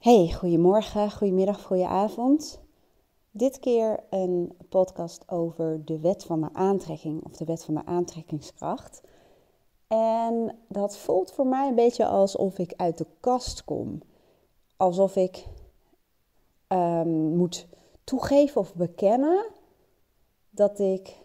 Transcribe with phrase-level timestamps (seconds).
[0.00, 2.60] Hey, goedemorgen, goedemiddag, goedenavond.
[3.30, 7.84] Dit keer een podcast over de wet van de aantrekking of de wet van de
[7.84, 9.00] aantrekkingskracht.
[9.86, 14.02] En dat voelt voor mij een beetje alsof ik uit de kast kom.
[14.76, 15.46] Alsof ik
[16.68, 17.66] um, moet
[18.04, 19.46] toegeven of bekennen
[20.50, 21.16] dat ik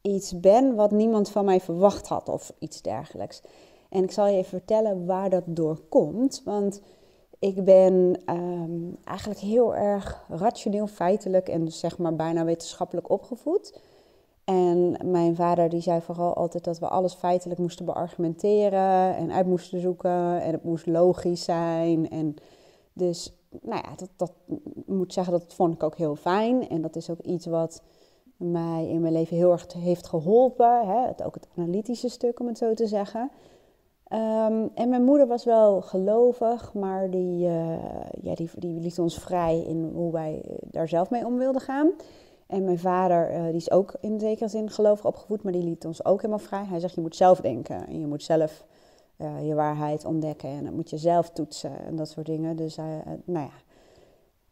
[0.00, 3.42] iets ben wat niemand van mij verwacht had of iets dergelijks.
[3.88, 6.42] En ik zal je even vertellen waar dat door komt.
[6.44, 6.80] Want
[7.40, 13.80] ik ben ehm, eigenlijk heel erg rationeel, feitelijk en dus zeg maar bijna wetenschappelijk opgevoed.
[14.44, 19.46] En mijn vader die zei vooral altijd dat we alles feitelijk moesten beargumenteren en uit
[19.46, 20.40] moesten zoeken.
[20.40, 22.10] En het moest logisch zijn.
[22.10, 22.34] En
[22.92, 23.32] dus,
[23.62, 24.32] nou ja, dat, dat
[24.86, 26.68] moet zeggen, dat vond ik ook heel fijn.
[26.68, 27.82] En dat is ook iets wat
[28.36, 30.86] mij in mijn leven heel erg heeft geholpen.
[30.88, 31.06] Hè?
[31.06, 33.30] Het, ook het analytische stuk, om het zo te zeggen.
[34.10, 37.74] Ehm, en mijn moeder was wel gelovig, maar die, uh,
[38.22, 41.90] ja, die, die liet ons vrij in hoe wij daar zelf mee om wilden gaan.
[42.46, 45.84] En mijn vader, uh, die is ook in zekere zin gelovig opgevoed, maar die liet
[45.84, 46.64] ons ook helemaal vrij.
[46.64, 48.64] Hij zegt, je moet zelf denken en je moet zelf
[49.42, 52.56] je waarheid ontdekken en dat moet je zelf toetsen en dat soort dingen.
[52.56, 52.76] Dus,
[53.24, 53.50] nou ja.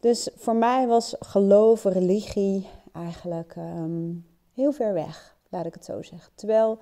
[0.00, 6.02] dus voor mij was geloof, religie eigenlijk um, heel ver weg, laat ik het zo
[6.02, 6.32] zeggen.
[6.34, 6.78] Terwijl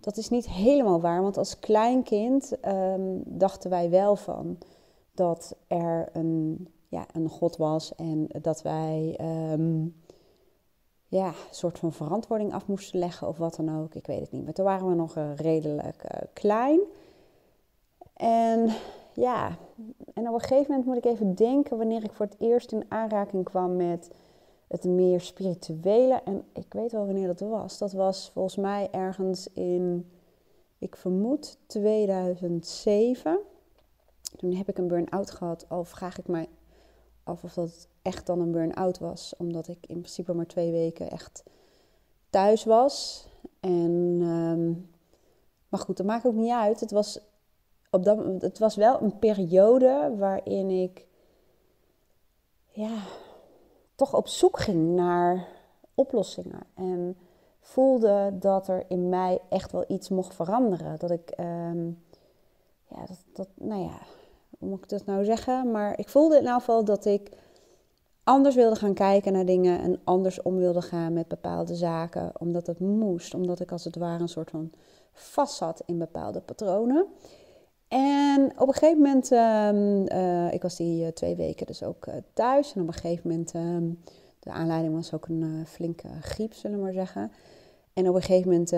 [0.00, 4.58] dat is niet helemaal waar, want als kleinkind um, dachten wij wel van
[5.12, 9.18] dat er een, ja, een God was en dat wij
[9.52, 9.94] um,
[11.08, 13.94] ja, een soort van verantwoording af moesten leggen of wat dan ook.
[13.94, 16.80] Ik weet het niet, maar toen waren we nog uh, redelijk uh, klein.
[18.14, 18.70] En
[19.12, 19.56] ja,
[20.14, 22.84] en op een gegeven moment moet ik even denken wanneer ik voor het eerst in
[22.88, 24.10] aanraking kwam met
[24.68, 26.20] het meer spirituele.
[26.24, 27.78] En ik weet wel wanneer dat was.
[27.78, 30.10] Dat was volgens mij ergens in,
[30.78, 33.38] ik vermoed 2007.
[34.36, 35.64] Toen heb ik een burn-out gehad.
[35.68, 36.48] Al vraag ik mij
[37.22, 39.34] af of dat echt dan een burn-out was.
[39.38, 41.42] Omdat ik in principe maar twee weken echt
[42.30, 43.26] thuis was.
[43.60, 44.90] En, um,
[45.68, 46.80] maar goed, dat maakt ook niet uit.
[46.80, 47.20] Het was,
[47.90, 51.06] op dat, het was wel een periode waarin ik
[52.68, 53.02] ja,
[53.98, 55.46] toch op zoek ging naar
[55.94, 56.60] oplossingen.
[56.74, 57.16] En
[57.60, 60.98] voelde dat er in mij echt wel iets mocht veranderen.
[60.98, 62.02] Dat ik, um,
[62.88, 63.98] ja, dat, dat, nou ja,
[64.58, 65.70] hoe moet ik dat nou zeggen?
[65.70, 67.30] Maar ik voelde in ieder geval dat ik
[68.24, 72.66] anders wilde gaan kijken naar dingen en anders om wilde gaan met bepaalde zaken, omdat
[72.66, 74.70] het moest, omdat ik als het ware een soort van
[75.12, 77.06] vast zat in bepaalde patronen.
[77.88, 82.14] En op een gegeven moment, uh, ik was die uh, twee weken dus ook uh,
[82.32, 82.74] thuis.
[82.74, 84.02] En op een gegeven moment, um,
[84.38, 87.32] de aanleiding was ook een flinke griep, zullen we maar zeggen.
[87.92, 88.70] En op een gegeven moment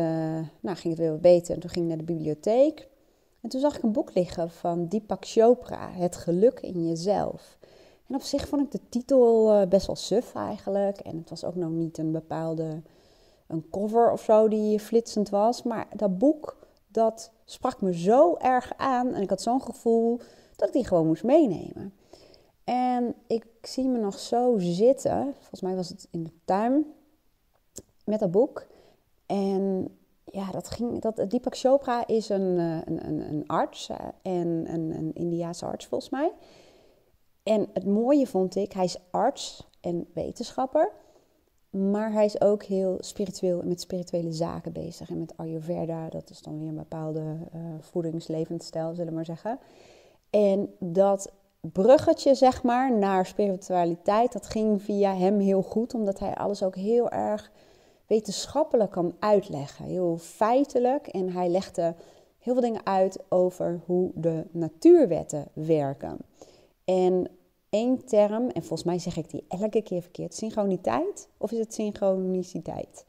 [0.60, 1.54] nou, ging het weer wat beter.
[1.54, 2.88] En toen ging ik naar de bibliotheek.
[3.40, 7.58] En toen zag ik een boek liggen van Deepak Chopra, Het geluk in jezelf.
[8.08, 10.98] En op zich vond ik de titel best wel suf eigenlijk.
[10.98, 12.82] En het was ook nog niet een bepaalde
[13.46, 15.62] een cover of zo die flitsend was.
[15.62, 16.56] Maar dat boek
[16.88, 20.20] dat sprak me zo erg aan en ik had zo'n gevoel
[20.56, 21.94] dat ik die gewoon moest meenemen.
[22.64, 26.86] En ik zie me nog zo zitten, volgens mij was het in de tuin,
[28.04, 28.66] met dat boek.
[29.26, 29.94] En
[30.24, 34.72] ja, dat ging, dat, Deepak Chopra is een, eh, een, een, een arts eh, en
[34.72, 36.32] een, een Indiaanse arts volgens mij.
[37.42, 40.92] En het mooie vond ik, hij is arts en wetenschapper.
[41.70, 45.10] Maar hij is ook heel spiritueel met spirituele zaken bezig.
[45.10, 49.58] En met Ayurveda, dat is dan weer een bepaalde uh, voedingslevensstijl, zullen we maar zeggen.
[50.30, 55.94] En dat bruggetje, zeg maar, naar spiritualiteit, dat ging via hem heel goed.
[55.94, 57.50] Omdat hij alles ook heel erg
[58.06, 59.84] wetenschappelijk kan uitleggen.
[59.84, 61.06] Heel feitelijk.
[61.06, 61.94] En hij legde
[62.38, 66.16] heel veel dingen uit over hoe de natuurwetten werken.
[66.84, 67.30] En
[67.70, 71.74] één term, en volgens mij zeg ik die elke keer verkeerd, synchroniteit of is het
[71.74, 73.04] synchroniciteit?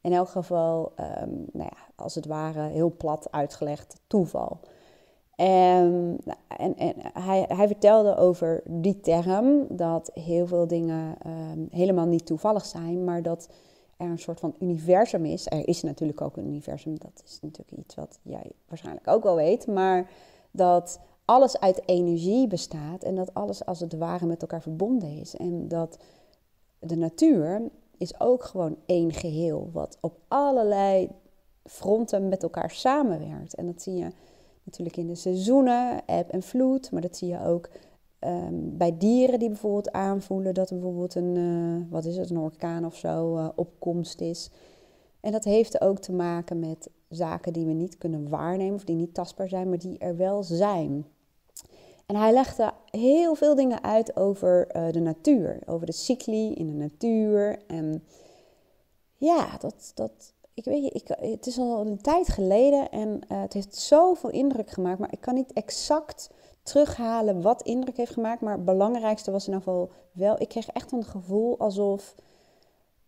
[0.00, 4.60] In elk geval, um, nou ja, als het ware heel plat uitgelegd, toeval.
[5.36, 12.06] En, en, en hij, hij, vertelde over die term dat heel veel dingen um, helemaal
[12.06, 13.48] niet toevallig zijn, maar dat
[13.96, 15.46] er een soort van universum is.
[15.46, 19.36] Er is natuurlijk ook een universum, dat is natuurlijk iets wat jij waarschijnlijk ook wel
[19.36, 20.10] weet, maar
[20.50, 25.36] dat alles uit energie bestaat en dat alles als het ware met elkaar verbonden is.
[25.36, 25.98] En dat
[26.78, 31.08] de natuur is ook gewoon één geheel, wat op allerlei
[31.64, 33.54] fronten met elkaar samenwerkt.
[33.54, 34.10] En dat zie je
[34.64, 37.68] natuurlijk in de seizoenen, eb en vloed, maar dat zie je ook
[38.20, 42.38] um, bij dieren die bijvoorbeeld aanvoelen dat er bijvoorbeeld een, uh, wat is het, een
[42.38, 44.50] orkaan of zo uh, opkomst is.
[45.20, 48.96] En dat heeft ook te maken met zaken die we niet kunnen waarnemen of die
[48.96, 51.06] niet tastbaar zijn, maar die er wel zijn.
[52.06, 56.66] En hij legde heel veel dingen uit over uh, de natuur, over de cycli in
[56.66, 57.58] de natuur.
[57.66, 58.04] En
[59.16, 63.52] ja, dat, dat, ik weet ik, het is al een tijd geleden en uh, het
[63.52, 64.98] heeft zoveel indruk gemaakt.
[64.98, 66.30] Maar ik kan niet exact
[66.62, 68.40] terughalen wat indruk heeft gemaakt.
[68.40, 72.14] Maar het belangrijkste was in ieder geval wel, ik kreeg echt een gevoel alsof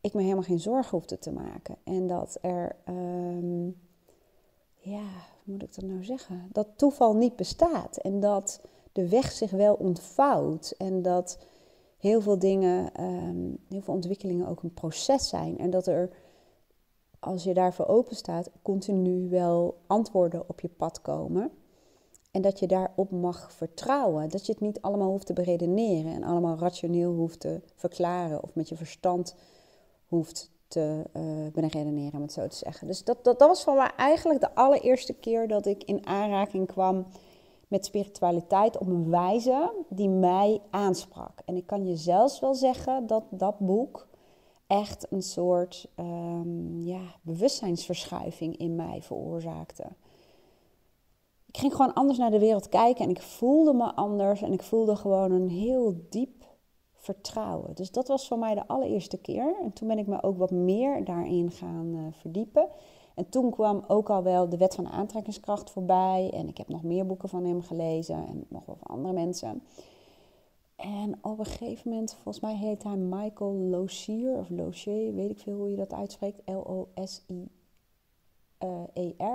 [0.00, 1.76] ik me helemaal geen zorgen hoefde te maken.
[1.84, 3.85] En dat er, um,
[4.90, 5.04] ja,
[5.44, 6.48] hoe moet ik dat nou zeggen?
[6.52, 7.96] Dat toeval niet bestaat.
[7.96, 8.60] En dat
[8.92, 10.74] de weg zich wel ontvouwt.
[10.78, 11.38] En dat
[11.98, 15.58] heel veel dingen, ehm, heel veel ontwikkelingen ook een proces zijn.
[15.58, 16.10] En dat er,
[17.18, 21.50] als je daarvoor open staat, continu wel antwoorden op je pad komen.
[22.30, 24.28] En dat je daarop mag vertrouwen.
[24.28, 28.54] Dat je het niet allemaal hoeft te beredeneren en allemaal rationeel hoeft te verklaren of
[28.54, 29.36] met je verstand
[30.06, 31.22] hoeft te uh,
[31.52, 32.86] beredeneren, om het zo te zeggen.
[32.86, 36.66] Dus dat, dat, dat was voor mij eigenlijk de allereerste keer dat ik in aanraking
[36.66, 37.06] kwam
[37.68, 41.40] met spiritualiteit op een wijze die mij aansprak.
[41.44, 44.06] En ik kan je zelfs wel zeggen dat dat boek
[44.66, 49.84] echt een soort um, ja, bewustzijnsverschuiving in mij veroorzaakte.
[51.46, 54.62] Ik ging gewoon anders naar de wereld kijken en ik voelde me anders en ik
[54.62, 56.44] voelde gewoon een heel diep
[56.96, 57.74] vertrouwen.
[57.74, 59.56] Dus dat was voor mij de allereerste keer.
[59.62, 62.68] En toen ben ik me ook wat meer daarin gaan uh, verdiepen.
[63.14, 66.30] En toen kwam ook al wel de wet van aantrekkingskracht voorbij.
[66.32, 69.62] En ik heb nog meer boeken van hem gelezen en nog wel van andere mensen.
[70.76, 75.38] En op een gegeven moment, volgens mij heet hij Michael Lozier of Lozier, weet ik
[75.38, 76.42] veel hoe je dat uitspreekt.
[76.44, 77.30] L-O-S-I-E-R,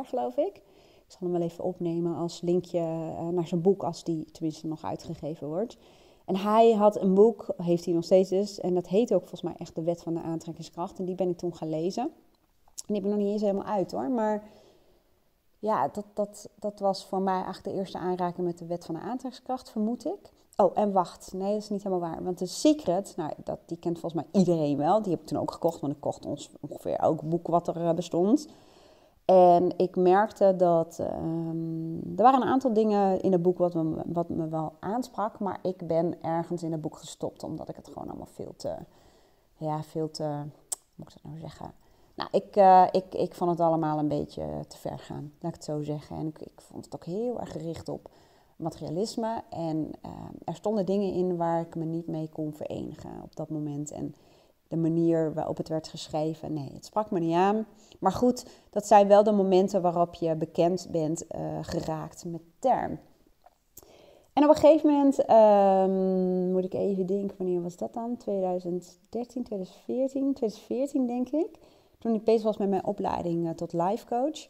[0.06, 0.56] geloof ik.
[1.06, 4.68] Ik zal hem wel even opnemen als linkje uh, naar zijn boek, als die tenminste
[4.68, 5.78] nog uitgegeven wordt.
[6.32, 9.42] En hij had een boek, heeft hij nog steeds dus, en dat heet ook volgens
[9.42, 11.00] mij echt de Wet van de Aantrekkingskracht.
[11.00, 12.04] En die ben ik toen gaan lezen.
[12.04, 14.44] En die ik nog niet eens helemaal uit hoor, maar
[15.60, 18.96] ja, dat, dat, dat was voor mij eigenlijk de eerste aanraking met de Wet van
[18.96, 20.32] de Aantrekkingskracht, vermoed ik.
[20.56, 22.24] Oh, en wacht, nee, dat is niet helemaal waar.
[22.24, 25.02] Want de Secret, nou, dat, die kent volgens mij iedereen wel.
[25.02, 27.88] Die heb ik toen ook gekocht, want ik kocht ons ongeveer elk boek wat er
[27.88, 28.48] eh, bestond.
[29.32, 34.02] En ik merkte dat um, er waren een aantal dingen in het boek wat me,
[34.06, 37.88] wat me wel aansprak, maar ik ben ergens in het boek gestopt omdat ik het
[37.88, 38.76] gewoon allemaal veel te,
[39.58, 40.46] ja, veel te, hoe
[40.96, 41.74] moet ik dat nou zeggen?
[42.16, 45.58] Nou, ik, uh, ik, ik vond het allemaal een beetje te ver gaan, laat ik
[45.58, 46.18] het zo zeggen.
[46.18, 48.10] En ik, ik vond het ook heel erg gericht op
[48.56, 49.44] materialisme.
[49.50, 50.12] En uh,
[50.46, 53.92] er stonden dingen in waar ik me niet mee kon verenigen op dat moment.
[53.92, 54.16] En
[54.72, 56.54] de manier waarop het werd geschreven.
[56.54, 57.66] Nee, het sprak me niet aan.
[58.00, 63.00] Maar goed, dat zijn wel de momenten waarop je bekend bent uh, geraakt met term.
[64.34, 68.18] En op een gegeven moment, um, moet ik even denken, wanneer was dat dan?
[68.18, 71.60] 2013, 2014, 2014 denk ik.
[71.98, 74.48] Toen ik bezig was met mijn opleiding uh, tot life coach,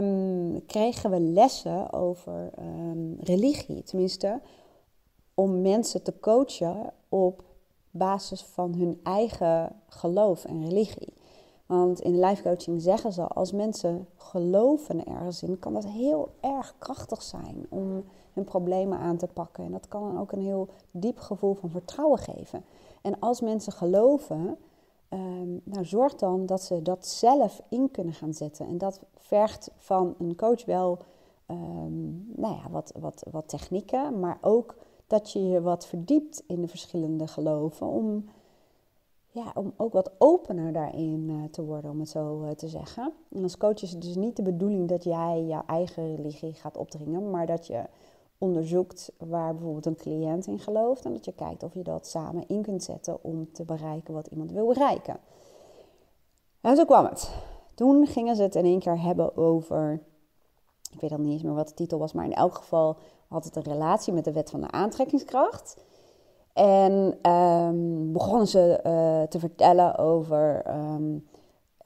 [0.00, 3.82] um, kregen we lessen over um, religie.
[3.82, 4.40] Tenminste,
[5.34, 7.51] om mensen te coachen op
[7.92, 11.14] basis van hun eigen geloof en religie.
[11.66, 16.74] Want in life coaching zeggen ze, als mensen geloven ergens in, kan dat heel erg
[16.78, 19.64] krachtig zijn om hun problemen aan te pakken.
[19.64, 22.64] En dat kan dan ook een heel diep gevoel van vertrouwen geven.
[23.02, 24.58] En als mensen geloven,
[25.08, 28.66] um, nou zorg dan dat ze dat zelf in kunnen gaan zetten.
[28.66, 30.98] En dat vergt van een coach wel
[31.46, 34.76] um, nou ja, wat, wat, wat technieken, maar ook
[35.12, 37.86] dat je je wat verdiept in de verschillende geloven.
[37.86, 38.24] Om,
[39.30, 43.12] ja, om ook wat opener daarin uh, te worden, om het zo uh, te zeggen.
[43.32, 46.76] En als coach is het dus niet de bedoeling dat jij jouw eigen religie gaat
[46.76, 47.84] opdringen, maar dat je
[48.38, 51.04] onderzoekt waar bijvoorbeeld een cliënt in gelooft.
[51.04, 54.26] En dat je kijkt of je dat samen in kunt zetten om te bereiken wat
[54.26, 55.16] iemand wil bereiken.
[56.60, 57.30] En zo kwam het.
[57.74, 60.00] Toen gingen ze het in één keer hebben over.
[60.92, 62.96] Ik weet al niet eens meer wat de titel was, maar in elk geval
[63.32, 65.84] had het een relatie met de wet van de aantrekkingskracht.
[66.52, 71.26] En um, begonnen ze uh, te vertellen over um,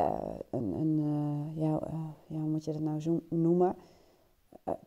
[0.01, 0.07] uh,
[0.51, 1.81] een, een uh, ja,
[2.27, 3.77] ja, hoe moet je dat nou zo noemen?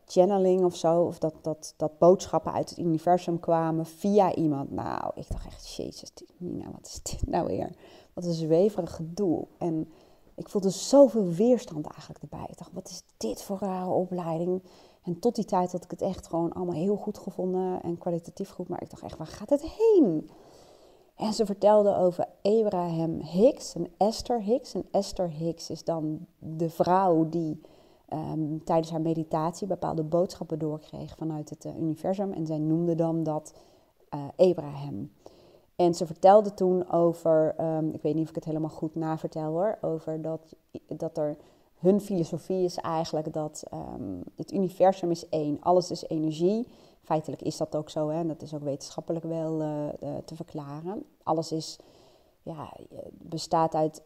[0.04, 1.02] channeling of zo.
[1.02, 4.70] Of dat, dat, dat boodschappen uit het universum kwamen via iemand.
[4.70, 7.70] Nou, ik dacht echt, jezus, Nina, wat is dit nou weer?
[8.12, 9.46] Wat een zweverig gedoe.
[9.58, 9.88] En
[10.34, 12.46] ik voelde zoveel weerstand eigenlijk erbij.
[12.48, 14.62] Ik dacht, wat is dit voor rare opleiding?
[15.02, 18.50] En tot die tijd had ik het echt gewoon allemaal heel goed gevonden en kwalitatief
[18.50, 18.68] goed.
[18.68, 20.30] Maar ik dacht echt, waar gaat het heen?
[21.14, 24.74] En ze vertelde over Abraham Hicks en Esther Hicks.
[24.74, 27.60] En Esther Hicks is dan de vrouw die
[28.12, 32.32] um, tijdens haar meditatie bepaalde boodschappen doorkreeg vanuit het uh, universum.
[32.32, 33.54] En zij noemde dan dat
[34.14, 35.10] uh, Abraham.
[35.76, 39.50] En ze vertelde toen over, um, ik weet niet of ik het helemaal goed navertel
[39.50, 40.54] hoor, over dat,
[40.86, 41.36] dat er
[41.80, 45.56] hun filosofie is eigenlijk dat um, het universum is één.
[45.60, 46.68] Alles is energie.
[47.02, 48.18] Feitelijk is dat ook zo, hè?
[48.18, 49.58] en dat is ook wetenschappelijk wel
[50.24, 51.04] te verklaren.
[51.22, 51.78] Alles is,
[52.42, 52.72] ja,
[53.12, 54.02] bestaat uit,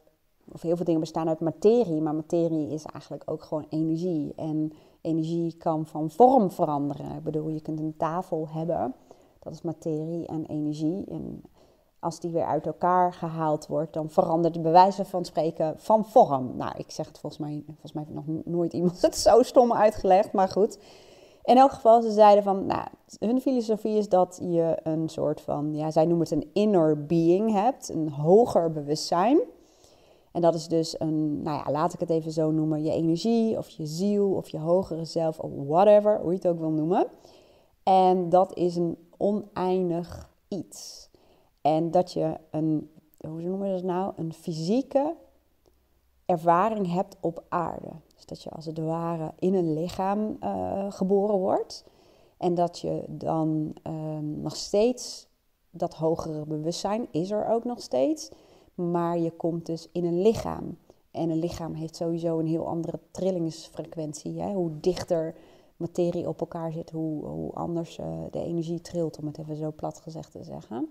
[0.52, 4.32] of heel veel dingen bestaan uit materie, maar materie is eigenlijk ook gewoon energie.
[4.36, 7.16] En energie kan van vorm veranderen.
[7.16, 8.94] Ik bedoel, je kunt een tafel hebben,
[9.38, 11.04] dat is materie en energie.
[11.04, 11.42] En
[12.04, 16.56] als die weer uit elkaar gehaald wordt, dan verandert de bewijzen van spreken van vorm.
[16.56, 19.72] Nou, ik zeg het volgens mij, volgens mij heeft nog nooit iemand het zo stom
[19.72, 20.78] uitgelegd, maar goed.
[21.44, 22.86] In elk geval, ze zeiden van, nou,
[23.18, 27.52] hun filosofie is dat je een soort van, ja, zij noemen het een inner being
[27.52, 29.40] hebt, een hoger bewustzijn.
[30.32, 33.58] En dat is dus een, nou ja, laat ik het even zo noemen, je energie
[33.58, 37.06] of je ziel of je hogere zelf of whatever, hoe je het ook wil noemen.
[37.82, 41.03] En dat is een oneindig iets.
[41.64, 45.14] En dat je een, hoe noemen we dat nou, een fysieke
[46.26, 47.90] ervaring hebt op aarde.
[48.14, 51.84] Dus dat je als het ware in een lichaam uh, geboren wordt.
[52.36, 55.28] En dat je dan um, nog steeds,
[55.70, 58.30] dat hogere bewustzijn is er ook nog steeds.
[58.74, 60.78] Maar je komt dus in een lichaam.
[61.10, 64.40] En een lichaam heeft sowieso een heel andere trillingsfrequentie.
[64.40, 64.52] Hè?
[64.52, 65.34] Hoe dichter
[65.76, 69.72] materie op elkaar zit, hoe, hoe anders uh, de energie trilt, om het even zo
[69.72, 70.88] plat gezegd te zeggen.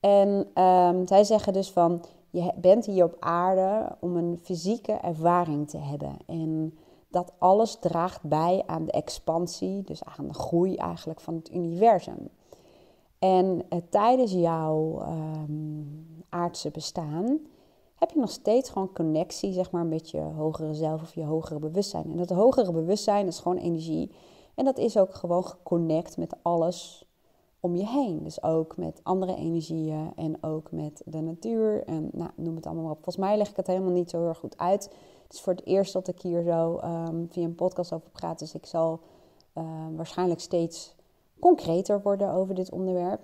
[0.00, 5.68] En um, zij zeggen dus van, je bent hier op aarde om een fysieke ervaring
[5.68, 6.16] te hebben.
[6.26, 6.78] En
[7.08, 12.28] dat alles draagt bij aan de expansie, dus aan de groei eigenlijk van het universum.
[13.18, 17.38] En uh, tijdens jouw um, aardse bestaan
[17.94, 21.58] heb je nog steeds gewoon connectie, zeg maar, met je hogere zelf of je hogere
[21.58, 22.10] bewustzijn.
[22.10, 24.10] En dat hogere bewustzijn is gewoon energie.
[24.54, 27.07] En dat is ook gewoon geconnect met alles
[27.60, 28.22] om je heen.
[28.22, 31.84] Dus ook met andere energieën en ook met de natuur.
[31.84, 33.04] En nou, noem het allemaal maar op.
[33.04, 34.84] Volgens mij leg ik het helemaal niet zo heel erg goed uit.
[35.22, 38.38] Het is voor het eerst dat ik hier zo um, via een podcast over praat.
[38.38, 39.00] Dus ik zal
[39.54, 39.64] uh,
[39.96, 40.94] waarschijnlijk steeds
[41.38, 43.20] concreter worden over dit onderwerp.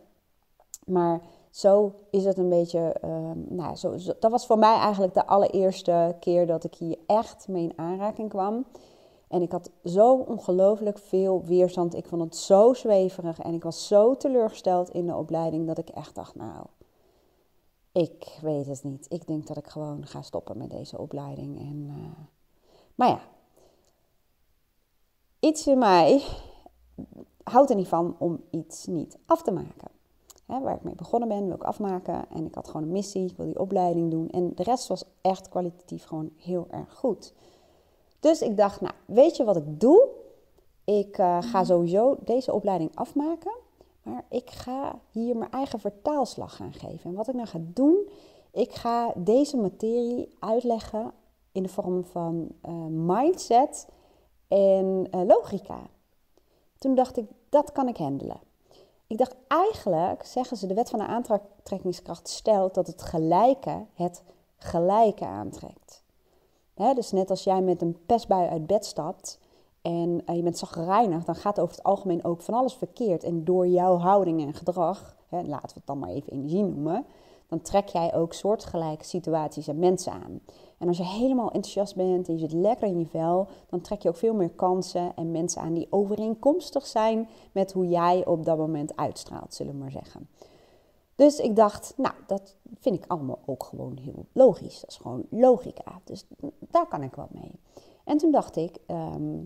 [0.86, 2.96] Maar zo is het een beetje.
[3.04, 7.48] Um, nou, zo, dat was voor mij eigenlijk de allereerste keer dat ik hier echt
[7.48, 8.64] mee in aanraking kwam.
[9.28, 11.94] En ik had zo ongelooflijk veel weerstand.
[11.94, 15.88] Ik vond het zo zweverig en ik was zo teleurgesteld in de opleiding dat ik
[15.88, 16.66] echt dacht, nou,
[17.92, 19.06] ik weet het niet.
[19.08, 21.58] Ik denk dat ik gewoon ga stoppen met deze opleiding.
[21.58, 22.24] En, uh,
[22.94, 23.20] maar ja,
[25.40, 26.22] iets in mij
[27.42, 29.90] houdt er niet van om iets niet af te maken.
[30.46, 32.28] waar ik mee begonnen ben, wil ik afmaken.
[32.30, 34.28] En ik had gewoon een missie, ik wil die opleiding doen.
[34.28, 37.34] En de rest was echt kwalitatief gewoon heel erg goed.
[38.24, 40.08] Dus ik dacht, nou, weet je wat ik doe?
[40.84, 41.64] Ik uh, ga mhm.
[41.64, 43.52] sowieso deze opleiding afmaken.
[44.02, 47.10] Maar ik ga hier mijn eigen vertaalslag gaan geven.
[47.10, 48.08] En wat ik nou ga doen,
[48.50, 51.12] ik ga deze materie uitleggen
[51.52, 53.88] in de vorm van uh, mindset
[54.48, 55.80] en uh, logica.
[56.78, 58.40] Toen dacht ik, dat kan ik handelen.
[59.06, 64.22] Ik dacht eigenlijk, zeggen ze, de wet van de aantrekkingskracht stelt dat het gelijke het
[64.56, 66.03] gelijke aantrekt
[66.74, 69.38] dus net als jij met een pestbui uit bed stapt
[69.82, 73.24] en uh, je bent zagrijnig, dan gaat over het algemeen ook van alles verkeerd.
[73.24, 77.04] En door jouw houding en gedrag, laten we het dan maar even energie noemen,
[77.48, 80.40] dan trek jij ook soortgelijke situaties en mensen aan.
[80.78, 84.02] En als je helemaal enthousiast bent en je zit lekker in je vel, dan trek
[84.02, 88.44] je ook veel meer kansen en mensen aan die overeenkomstig zijn met hoe jij op
[88.44, 90.28] dat moment uitstraalt, zullen we maar zeggen.
[91.16, 94.80] Dus ik dacht, nou, dat vind ik allemaal ook gewoon heel logisch.
[94.80, 96.00] Dat is gewoon logica.
[96.04, 96.26] Dus
[96.58, 97.60] daar kan ik wat mee.
[98.04, 99.40] En toen dacht ik, ehm,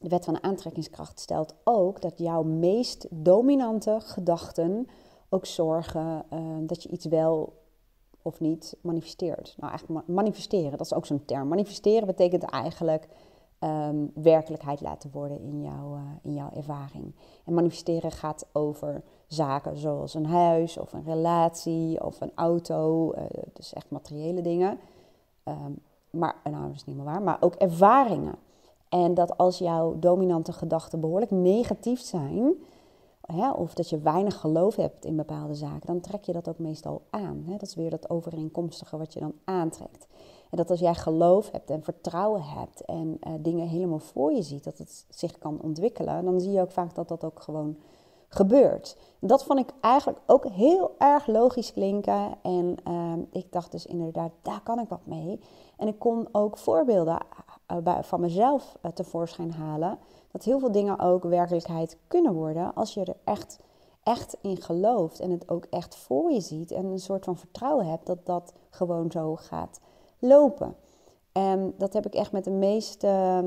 [0.00, 4.86] de wet van de aantrekkingskracht stelt ook dat jouw meest dominante gedachten
[5.28, 7.64] ook zorgen ehm, dat je iets wel
[8.22, 9.54] of niet manifesteert.
[9.58, 11.48] Nou, eigenlijk manifesteren, dat is ook zo'n term.
[11.48, 13.08] Manifesteren betekent eigenlijk
[13.60, 17.14] um, werkelijkheid laten worden in, jouw, uh, in jouw ervaring.
[17.44, 23.22] En manifesteren gaat over zaken zoals een huis of een relatie of een auto, uh,
[23.52, 24.78] dus echt materiële dingen.
[25.44, 25.78] Um,
[26.10, 28.34] maar, nou, dat is niet meer waar, maar ook ervaringen.
[28.88, 32.54] En dat als jouw dominante gedachten behoorlijk negatief zijn,
[33.20, 36.58] hè, of dat je weinig geloof hebt in bepaalde zaken, dan trek je dat ook
[36.58, 37.42] meestal aan.
[37.46, 37.52] Hè?
[37.52, 40.06] Dat is weer dat overeenkomstige wat je dan aantrekt.
[40.50, 44.42] En dat als jij geloof hebt en vertrouwen hebt en uh, dingen helemaal voor je
[44.42, 47.76] ziet, dat het zich kan ontwikkelen, dan zie je ook vaak dat dat ook gewoon
[48.28, 48.96] gebeurt.
[49.18, 52.34] Dat vond ik eigenlijk ook heel erg logisch klinken.
[52.42, 55.40] En uh, ik dacht dus inderdaad, daar kan ik wat mee.
[55.76, 57.18] En ik kon ook voorbeelden
[57.86, 59.98] uh, van mezelf tevoorschijn halen.
[60.32, 63.58] Dat heel veel dingen ook werkelijkheid kunnen worden als je er echt,
[64.02, 65.20] echt in gelooft.
[65.20, 66.70] En het ook echt voor je ziet.
[66.70, 69.80] En een soort van vertrouwen hebt dat dat gewoon zo gaat
[70.18, 70.76] lopen.
[71.36, 73.38] En dat heb ik echt met de meest uh,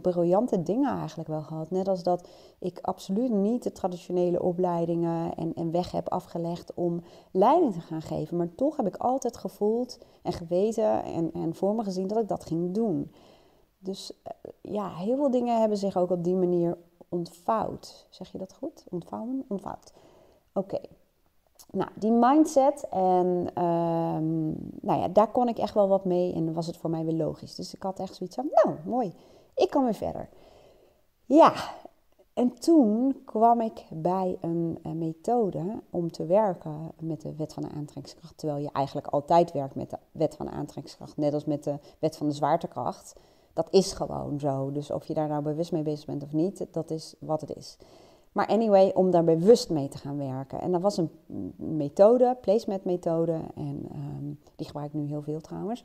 [0.00, 1.70] briljante dingen eigenlijk wel gehad.
[1.70, 7.02] Net als dat ik absoluut niet de traditionele opleidingen en, en weg heb afgelegd om
[7.30, 8.36] leiding te gaan geven.
[8.36, 12.28] Maar toch heb ik altijd gevoeld en geweten en, en voor me gezien dat ik
[12.28, 13.12] dat ging doen.
[13.78, 18.06] Dus eh, ja, heel veel dingen hebben zich ook op die manier ontvouwd.
[18.10, 18.84] Zeg je dat goed?
[18.90, 19.44] Ontvouwen?
[19.48, 19.92] Ontvouwd.
[20.52, 20.80] Oké.
[21.70, 24.46] Nou, die mindset en ehm,
[24.80, 27.14] nou ja, daar kon ik echt wel wat mee en was het voor mij weer
[27.14, 27.54] logisch.
[27.54, 29.12] Dus ik had echt zoiets van, nou, mooi,
[29.54, 30.28] ik kan weer verder.
[31.24, 31.52] Ja,
[32.36, 37.62] en toen kwam ik bij een, een, methode om te werken met de wet van
[37.62, 38.38] de aantrekkingskracht.
[38.38, 41.78] Terwijl je eigenlijk altijd werkt met de wet van de aantrekkingskracht, net als met de
[41.98, 43.14] wet van de zwaartekracht.
[43.52, 44.72] Dat is gewoon zo.
[44.72, 47.56] Dus of je daar nou bewust mee bezig bent of niet, dat is wat het
[47.56, 47.78] is.
[48.36, 50.60] Maar anyway, om daar bewust mee te gaan werken.
[50.60, 51.10] En dat was een
[51.56, 53.40] methode, placement methode.
[53.54, 55.84] En ehm, die gebruik ik nu heel veel trouwens.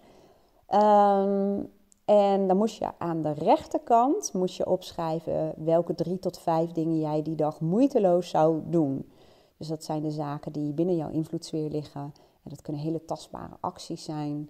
[0.73, 1.69] Um,
[2.05, 6.99] en dan moest je aan de rechterkant moest je opschrijven welke drie tot vijf dingen
[6.99, 9.11] jij die dag moeiteloos zou doen.
[9.57, 12.13] Dus dat zijn de zaken die binnen jouw invloedssfeer liggen.
[12.43, 14.49] En dat kunnen hele tastbare acties zijn.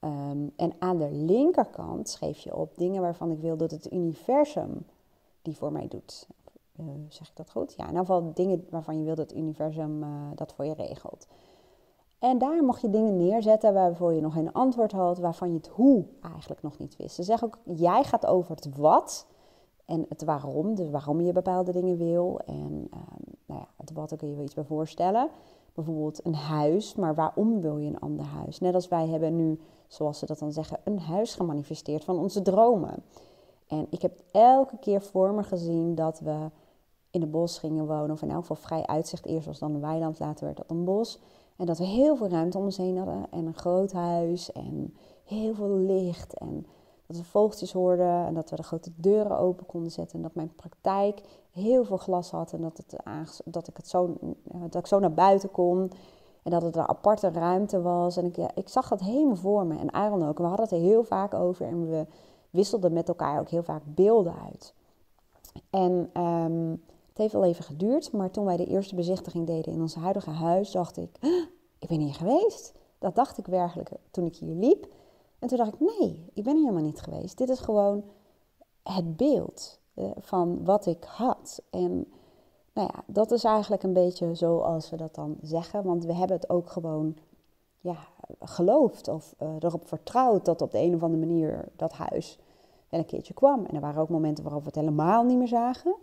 [0.00, 4.86] Ehm, en aan de linkerkant schreef je op dingen waarvan ik wil dat het universum
[5.42, 6.26] die voor mij doet.
[6.80, 7.74] Uh, zeg ik dat goed?
[7.76, 10.74] Ja, in ieder geval dingen waarvan je wil dat het universum uh, dat voor je
[10.74, 11.26] regelt.
[12.18, 15.66] En daar mocht je dingen neerzetten waarvoor je nog geen antwoord had, waarvan je het
[15.66, 17.14] hoe eigenlijk nog niet wist.
[17.14, 19.26] Ze zeggen ook, jij gaat over het wat
[19.84, 22.40] en het waarom, dus waarom je bepaalde dingen wil.
[22.46, 25.28] En um, nou ja, het wat, daar kun je wel iets bij voorstellen.
[25.74, 28.60] Bijvoorbeeld een huis, maar waarom wil je een ander huis?
[28.60, 32.42] Net als wij hebben nu, zoals ze dat dan zeggen, een huis gemanifesteerd van onze
[32.42, 33.02] dromen.
[33.66, 36.50] En ik heb elke keer voor me gezien dat we
[37.12, 39.26] in het bos gingen wonen, of in elk geval vrij uitzicht.
[39.26, 41.18] Eerst was dan een weiland, later werd dat een bos.
[41.56, 43.26] En dat we heel veel ruimte om ons heen hadden.
[43.30, 46.34] En een groot huis en heel veel licht.
[46.34, 46.66] En
[47.06, 50.16] dat we vogeltjes hoorden en dat we de grote deuren open konden zetten.
[50.16, 52.96] En dat mijn praktijk heel veel glas had en dat, het,
[53.44, 55.90] dat, ik, het zo, dat ik zo naar buiten kon.
[56.42, 58.16] En dat het een aparte ruimte was.
[58.16, 59.78] En ik, ja, ik zag dat helemaal voor me.
[59.78, 60.38] En Aaron ook.
[60.38, 61.66] we hadden het er heel vaak over.
[61.66, 62.06] En we
[62.50, 64.74] wisselden met elkaar ook heel vaak beelden uit.
[65.70, 66.82] En um,
[67.12, 70.30] het heeft wel even geduurd, maar toen wij de eerste bezichtiging deden in ons huidige
[70.30, 71.18] huis, dacht ik,
[71.78, 72.72] ik ben hier geweest.
[72.98, 74.86] Dat dacht ik werkelijk toen ik hier liep.
[75.38, 77.38] En toen dacht ik, nee, ik ben hier helemaal niet geweest.
[77.38, 78.04] Dit is gewoon
[78.82, 81.62] het beeld eh, van wat ik had.
[81.70, 81.90] En
[82.72, 85.84] nou ja, dat is eigenlijk een beetje zoals we dat dan zeggen.
[85.84, 87.16] Want we hebben het ook gewoon
[87.80, 87.96] ja,
[88.40, 92.38] geloofd of uh, erop vertrouwd dat op de een of andere manier dat huis
[92.88, 93.64] wel een keertje kwam.
[93.64, 95.94] En er waren ook momenten waarop we het helemaal niet meer zagen.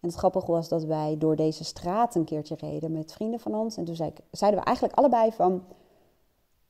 [0.00, 3.54] En het grappige was dat wij door deze straat een keertje reden met vrienden van
[3.54, 3.76] ons.
[3.76, 5.62] En toen zei zeiden we eigenlijk allebei van,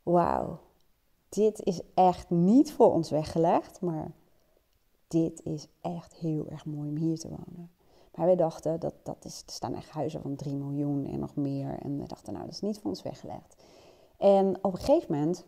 [0.03, 0.59] wauw,
[1.29, 4.13] dit is echt niet voor ons weggelegd, maar
[5.09, 7.71] dit is echt heel erg mooi om hier te wonen.
[8.15, 11.37] Maar wij dachten, dat, dat is, er staan echt huizen van 3 miljoen en nog
[11.37, 11.79] meer.
[11.79, 13.63] En we dachten, nou, dat is niet voor ons weggelegd.
[14.17, 15.45] En op een gegeven moment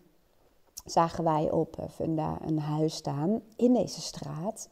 [0.84, 4.68] zagen wij op eh, Funda een huis staan in deze straat.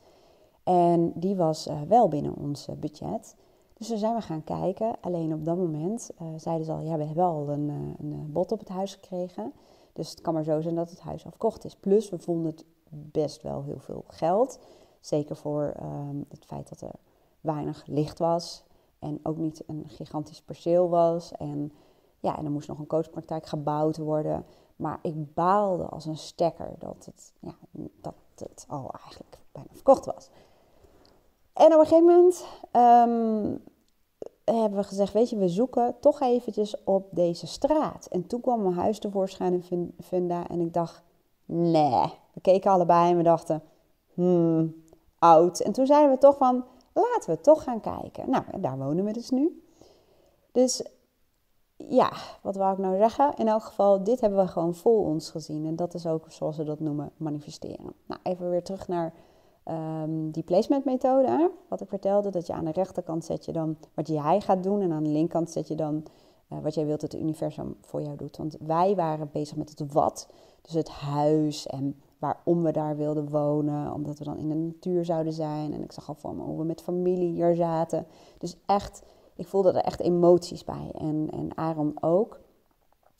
[0.69, 3.37] En die was uh, wel binnen ons budget.
[3.75, 4.97] Dus toen zijn we gaan kijken.
[5.01, 8.53] Alleen op dat moment uh, zeiden ze al, ja, we hebben al een, een bod
[8.53, 9.53] op het huis gekregen.
[9.93, 11.77] Dus het kan maar zo zijn dat het huis afkocht is.
[11.77, 14.59] Plus, we vonden het best wel heel veel geld.
[15.01, 16.95] Zeker voor um, het feit dat er
[17.41, 18.65] weinig licht was.
[18.99, 21.33] En ook niet een gigantisch perceel was.
[21.33, 21.73] En
[22.21, 24.45] ja, en er moest nog een coachpraktijk gebouwd worden.
[24.77, 27.55] Maar ik baalde als een stekker dat het, ja,
[28.01, 30.31] dat het al eigenlijk bijna verkocht was.
[31.59, 33.63] En op een gegeven moment um,
[34.45, 38.07] hebben we gezegd, weet je, we zoeken toch eventjes op deze straat.
[38.07, 41.03] En toen kwam mijn huis tevoorschijn in Funda en ik dacht,
[41.45, 42.13] nee.
[42.33, 43.63] We keken allebei en we dachten,
[44.15, 44.83] hmm,
[45.19, 45.61] oud.
[45.61, 48.31] En toen zeiden we toch van, laten we toch gaan kijken.
[48.31, 49.63] Nou, daar wonen we dus nu.
[50.53, 50.83] Dus
[51.77, 53.35] ja, wat wou ik nou zeggen?
[53.37, 55.67] In elk geval, dit hebben we gewoon vol ons gezien.
[55.67, 57.93] En dat is ook, zoals we dat noemen, manifesteren.
[58.07, 59.13] Nou, even weer terug naar
[59.71, 63.77] um, die placement methode, wat ik vertelde, dat je aan de rechterkant zet je dan
[63.95, 66.05] wat jij gaat doen en aan de linkerkant zet je dan
[66.53, 68.37] uh, wat jij wilt dat het universum voor jou doet.
[68.37, 70.29] Want wij waren bezig met het wat,
[70.63, 75.05] dus het huis en waarom we daar wilden wonen, omdat we dan in de natuur
[75.05, 75.73] zouden zijn.
[75.73, 78.07] En ik zag al voor me hoe we met familie hier zaten.
[78.39, 79.03] Dus echt,
[79.35, 82.41] ik voelde er echt emoties bij en, en Aaron ook.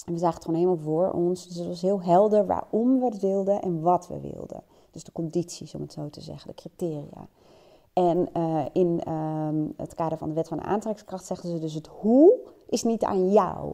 [0.07, 1.47] En we zagen het gewoon helemaal voor ons.
[1.47, 4.63] Dus het was heel helder waarom we het wilden en wat we wilden.
[4.91, 7.29] Dus de condities, om het zo te zeggen, de criteria.
[7.93, 11.87] En uh, in uh, het kader van de wet van aantrekkingskracht zeggen ze dus het
[11.87, 13.73] hoe is niet aan jou.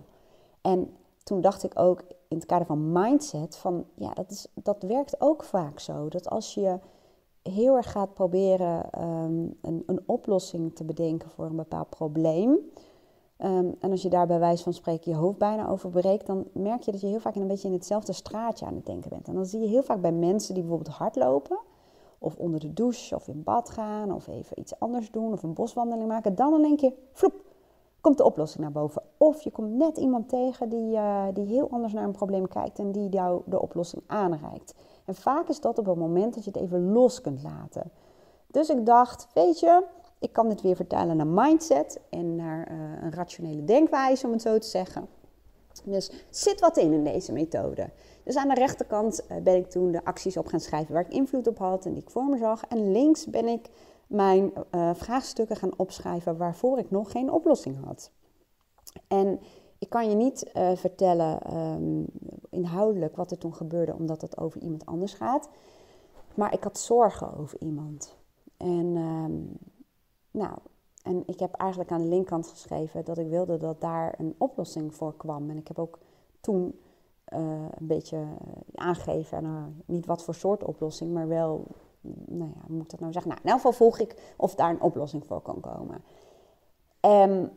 [0.60, 4.82] En toen dacht ik ook in het kader van mindset van ja, dat, is, dat
[4.82, 6.08] werkt ook vaak zo.
[6.08, 6.78] Dat als je
[7.42, 12.58] heel erg gaat proberen ehm, een, een, oplossing te bedenken voor een bepaald probleem.
[13.44, 16.44] Ehm, en als je daar bij wijze van spreken je hoofd bijna over breekt, dan
[16.52, 19.28] merk je dat je heel vaak een beetje in hetzelfde straatje aan het denken bent.
[19.28, 21.58] En dan zie je heel vaak bij mensen die bijvoorbeeld hardlopen,
[22.18, 25.54] of onder de douche, of in bad gaan, of even iets anders doen, of een
[25.54, 26.34] boswandeling maken.
[26.34, 27.34] Dan in één keer, vloep,
[28.00, 29.02] komt de oplossing naar boven.
[29.16, 32.78] Of je komt net iemand tegen die, uh, die heel anders naar een probleem kijkt
[32.78, 34.74] en die jou de oplossing aanreikt.
[35.04, 37.90] En vaak is dat op het moment dat je het even los kunt laten.
[38.46, 39.82] Dus ik dacht, weet je,
[40.24, 44.42] ik kan dit weer vertalen naar mindset en naar uh, een rationele denkwijze, om het
[44.42, 45.08] zo te zeggen.
[45.84, 47.90] Dus zit wat in in deze methode.
[48.22, 51.12] Dus aan de rechterkant uh, ben ik toen de acties op gaan schrijven waar ik
[51.12, 52.66] invloed op had en die ik voor me zag.
[52.66, 53.70] En links ben ik
[54.06, 58.10] mijn uh, vraagstukken gaan opschrijven waarvoor ik nog geen oplossing had.
[59.08, 59.40] En
[59.78, 62.06] ik kan je niet vertellen um,
[62.50, 65.48] inhoudelijk wat er toen gebeurde, omdat het over iemand anders gaat.
[66.34, 68.16] Maar ik had zorgen over iemand.
[68.56, 69.58] En, um,
[70.34, 70.58] nou,
[71.02, 74.94] en ik heb eigenlijk aan de linkerkant geschreven dat ik wilde dat daar een oplossing
[74.94, 75.50] voor kwam.
[75.50, 75.98] En ik heb ook
[76.40, 76.80] toen
[77.28, 77.40] uh,
[77.78, 78.24] een beetje
[78.74, 81.66] aangegeven, uh, niet wat voor soort oplossing, maar wel
[82.26, 83.30] nou ja, hoe moet dat nou zeggen?
[83.30, 86.04] Nou, in elk geval vroeg ik of daar een oplossing voor kon komen.
[87.00, 87.52] En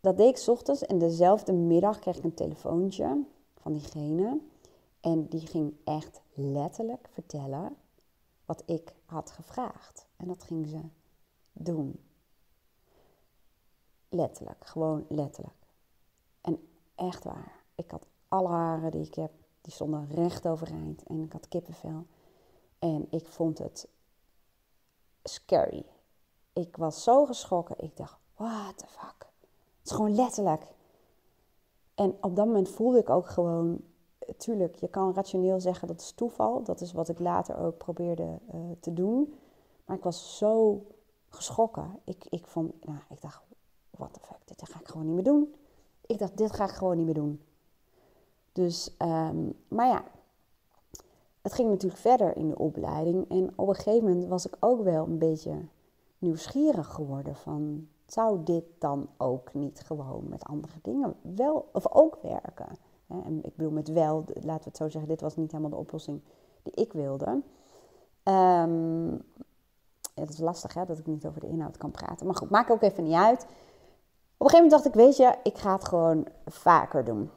[0.00, 4.40] dat deed ik s ochtends en dezelfde middag kreeg ik een telefoontje van diegene.
[5.00, 7.76] En die ging echt letterlijk vertellen
[8.44, 10.06] wat ik had gevraagd.
[10.16, 10.80] En dat ging ze
[11.52, 12.00] doen.
[14.08, 15.66] Letterlijk, gewoon letterlijk.
[16.40, 17.52] En echt waar.
[17.74, 21.02] Ik had alle haren die ik heb, die stonden recht overeind.
[21.02, 22.06] En ik had kippenvel.
[22.78, 23.88] En ik vond het
[25.22, 25.84] scary.
[26.52, 27.78] Ik was zo geschrokken.
[27.78, 29.28] Ik dacht, what the fuck.
[29.78, 30.66] Het is gewoon letterlijk.
[31.94, 33.80] En op dat moment voelde ik ook gewoon,
[34.36, 36.62] tuurlijk, je kan rationeel zeggen dat is toeval.
[36.62, 39.34] Dat is wat ik later ook probeerde uh, te doen.
[39.84, 40.82] Maar ik was zo
[41.30, 42.00] geschrokken.
[42.04, 43.42] Ik, ik, vond, nou, ik dacht,
[43.90, 45.54] what the fuck, dit ga ik gewoon niet meer doen.
[46.06, 47.40] Ik dacht, dit ga ik gewoon niet meer doen.
[48.52, 50.04] Dus, um, maar ja,
[51.42, 53.30] het ging natuurlijk verder in de opleiding.
[53.30, 55.54] En op een gegeven moment was ik ook wel een beetje
[56.18, 57.88] nieuwsgierig geworden van...
[58.06, 62.68] zou dit dan ook niet gewoon met andere dingen wel of ook werken?
[63.06, 65.76] En ik bedoel met wel, laten we het zo zeggen, dit was niet helemaal de
[65.76, 66.20] oplossing
[66.62, 67.42] die ik wilde.
[68.24, 69.22] Um,
[70.14, 72.26] het is lastig hè, dat ik niet over de inhoud kan praten.
[72.26, 73.42] Maar goed, maakt ook even niet uit.
[73.42, 77.30] Op een gegeven moment dacht ik, weet je, ik ga het gewoon vaker doen.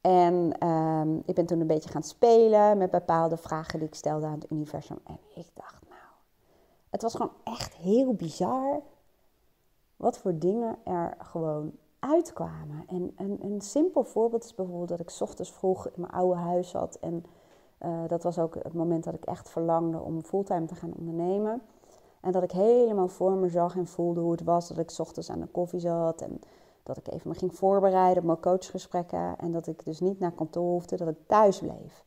[0.00, 4.26] En um, ik ben toen een beetje gaan spelen met bepaalde vragen die ik stelde
[4.26, 4.98] aan het universum.
[5.04, 6.00] En ik dacht, nou,
[6.90, 8.80] het was gewoon echt heel bizar
[9.96, 12.84] wat voor dingen er gewoon uitkwamen.
[12.86, 16.68] En een, een simpel voorbeeld is bijvoorbeeld dat ik ochtends vroeg in mijn oude huis
[16.68, 16.98] zat.
[17.00, 17.24] En
[17.80, 21.62] uh, dat was ook het moment dat ik echt verlangde om fulltime te gaan ondernemen.
[22.26, 25.30] En dat ik helemaal voor me zag en voelde hoe het was dat ik ochtends
[25.30, 26.20] aan de koffie zat.
[26.20, 26.40] En
[26.82, 29.38] dat ik even me ging voorbereiden op mijn coachgesprekken.
[29.38, 32.04] En dat ik dus niet naar kantoor hoefde, dat ik thuis bleef.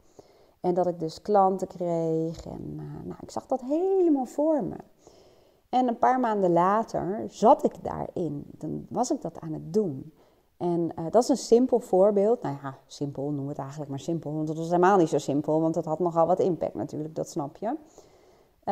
[0.60, 2.46] En dat ik dus klanten kreeg.
[2.46, 4.76] En uh, nou, ik zag dat helemaal voor me.
[5.70, 8.46] En een paar maanden later zat ik daarin.
[8.52, 10.14] Dan was ik dat aan het doen.
[10.58, 12.42] En uh, dat is een simpel voorbeeld.
[12.42, 14.34] Nou ja, simpel, noem het eigenlijk maar simpel.
[14.34, 17.30] Want het was helemaal niet zo simpel, want het had nogal wat impact natuurlijk, dat
[17.30, 17.76] snap je.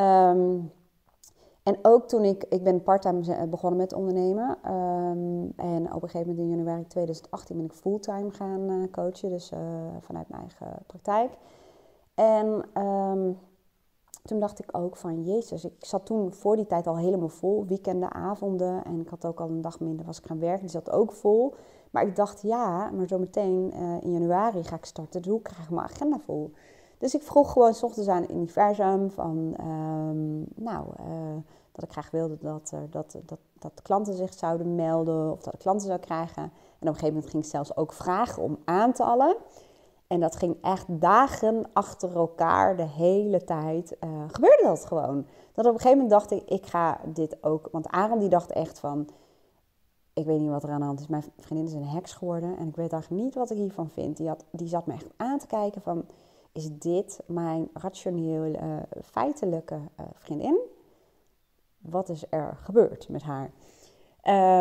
[0.02, 0.72] Um,
[1.68, 4.58] en ook toen ik, ik ben parttime begonnen met ondernemen.
[4.74, 9.30] Um, en op een gegeven moment in januari 2018 ben ik fulltime gaan uh, coachen,
[9.30, 9.60] dus uh,
[10.00, 11.32] vanuit mijn eigen praktijk.
[12.14, 12.48] En
[12.84, 13.38] um,
[14.24, 17.66] toen dacht ik ook van, jezus, ik zat toen voor die tijd al helemaal vol,
[17.66, 18.84] weekenden, avonden.
[18.84, 21.12] En ik had ook al een dag minder, was ik gaan werken, die zat ook
[21.12, 21.54] vol.
[21.92, 25.70] Maar ik dacht, ja, maar zometeen in januari ga ik starten, dus hoe krijg ik
[25.70, 26.52] mijn agenda vol?
[26.98, 31.36] Dus ik vroeg gewoon s ochtends aan het universum van, um, nou, uh,
[31.72, 35.54] dat ik graag wilde dat, er, dat, dat, dat klanten zich zouden melden of dat
[35.54, 36.44] ik klanten zou krijgen.
[36.44, 39.36] En op een gegeven moment ging ik zelfs ook vragen om aantallen.
[40.08, 45.26] En dat ging echt dagen achter elkaar, de hele tijd, uh, gebeurde dat gewoon.
[45.54, 48.52] Dat op een gegeven moment dacht ik, ik ga dit ook, want Aaron die dacht
[48.52, 49.08] echt van,
[50.14, 51.08] ik weet niet wat er aan de hand is.
[51.08, 54.18] Mijn vriendin is een heks geworden en ik weet eigenlijk niet wat ik hiervan vind.
[54.18, 56.06] Die, had, die zat me echt aan te kijken van,
[56.58, 60.60] is dit mijn rationele, uh, feitelijke uh, vriendin?
[61.78, 63.52] Wat is er gebeurd met haar?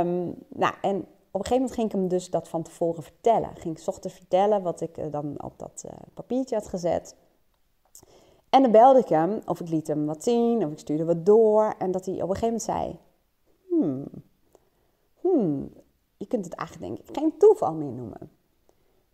[0.03, 0.97] Um, nou, en
[1.31, 3.57] op een gegeven moment ging ik hem dus dat van tevoren vertellen.
[3.57, 7.17] Ging ik ochtends vertellen wat ik uh, dan op dat papiertje had gezet.
[8.51, 11.27] En dan belde ik hem, of ik liet hem wat zien, of ik stuurde wat
[11.27, 11.75] door.
[11.79, 12.99] En dat hij op een gegeven moment zei,
[13.69, 14.05] hmm,
[15.21, 15.73] hmm,
[16.17, 18.31] je kunt het eigenlijk denk geen toeval meer noemen.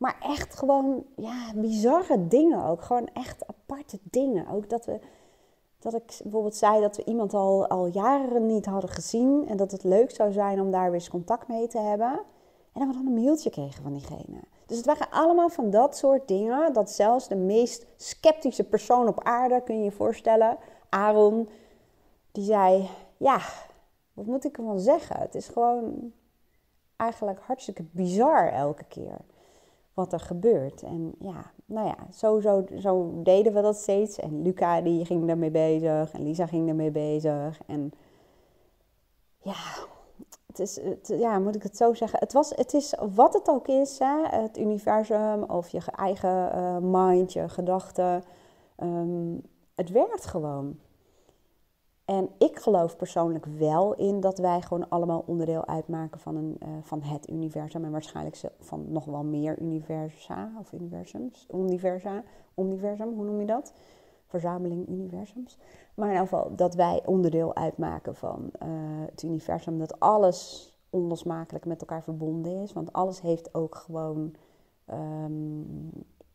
[0.03, 2.83] Maar echt gewoon, ja, bizarre dingen ook.
[2.83, 4.49] Gewoon echt aparte dingen.
[4.49, 4.99] Ook dat we,
[5.79, 9.49] dat ik bijvoorbeeld zei dat we iemand al, al jaren niet hadden gezien.
[9.49, 12.21] En dat het leuk zou zijn om daar weer eens contact mee te hebben.
[12.73, 14.41] En dat we dan een mailtje kregen van diegene.
[14.67, 16.73] Dus het waren allemaal van dat soort dingen.
[16.73, 20.57] Dat zelfs de meest sceptische persoon op aarde, kun je je voorstellen,
[20.89, 21.49] Aaron,
[22.33, 23.41] die zei: Ja,
[24.13, 25.21] wat moet ik ervan zeggen?
[25.21, 26.13] Het is gewoon
[26.97, 29.17] eigenlijk hartstikke bizar elke keer
[29.95, 30.83] wat er gebeurt.
[30.83, 34.19] En ja, nou ja, zo, zo, zo deden we dat steeds.
[34.19, 37.61] En Luca die ging daarmee bezig en Lisa ging daarmee bezig.
[37.67, 37.93] En
[39.39, 39.55] ja,
[40.47, 42.19] het is, het, ja, moet ik het zo zeggen?
[42.19, 44.27] Het, was, het is wat het ook is, hè?
[44.27, 48.25] het universum of je eigen uh, mind, je gedachten.
[48.77, 49.37] Ehm,
[49.75, 50.79] het werkt gewoon.
[52.05, 56.69] En ik geloof persoonlijk wel in dat wij gewoon allemaal onderdeel uitmaken van, een, uh,
[56.81, 57.85] van het universum.
[57.85, 61.47] En waarschijnlijk van nog wel meer universa of universums.
[61.55, 62.23] Universa,
[62.57, 63.75] universum, hoe noem je dat?
[64.27, 65.59] Verzameling universums.
[65.95, 68.69] Maar in ieder geval dat wij onderdeel uitmaken van uh,
[69.11, 69.79] het universum.
[69.79, 72.73] Dat alles onlosmakelijk met elkaar verbonden is.
[72.73, 74.35] Want alles heeft ook gewoon,
[74.91, 75.61] um,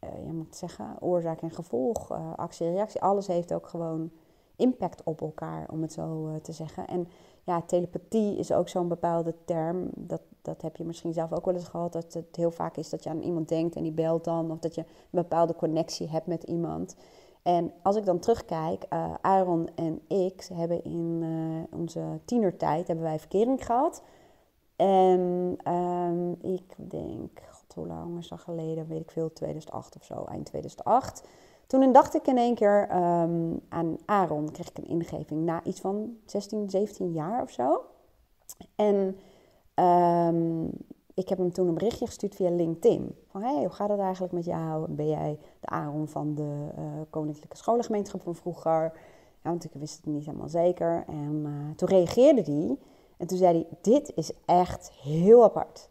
[0.03, 3.01] uh, je moet zeggen, oorzaak en gevolg, actie en reactie.
[3.01, 4.11] Alles heeft ook gewoon
[4.57, 6.87] impact op elkaar, om het zo uh, te zeggen.
[6.87, 7.07] En
[7.43, 9.89] ja, telepathie is ook zo'n bepaalde term.
[9.95, 11.93] Dat, dat heb je misschien zelf ook wel eens gehad.
[11.93, 14.51] Dat het heel vaak is dat je aan iemand denkt en die belt dan.
[14.51, 16.95] Of dat je een bepaalde connectie hebt met iemand.
[17.41, 23.05] En als ik dan terugkijk, uh, Aaron en ik hebben in uh, onze tienertijd hebben
[23.05, 24.01] wij verkering gehad.
[24.75, 28.87] En um, ik denk, god, hoe lang is dat geleden?
[28.87, 31.27] Weet ik veel, 2008 of zo, eind 2008.
[31.67, 35.79] Toen dacht ik in één keer um, aan Aaron, kreeg ik een ingeving na iets
[35.79, 37.81] van 16, 17 jaar of zo.
[38.75, 39.17] En
[39.85, 40.69] um,
[41.13, 43.15] ik heb hem toen een berichtje gestuurd via LinkedIn.
[43.27, 44.91] Van, hey, hoe gaat het eigenlijk met jou?
[44.91, 48.91] Ben jij de Aaron van de uh, Koninklijke Scholengemeenschap van vroeger?
[49.43, 51.03] Ja, want ik wist het niet helemaal zeker.
[51.07, 52.77] En uh, toen reageerde hij.
[53.17, 55.89] En toen zei hij, dit is echt heel apart.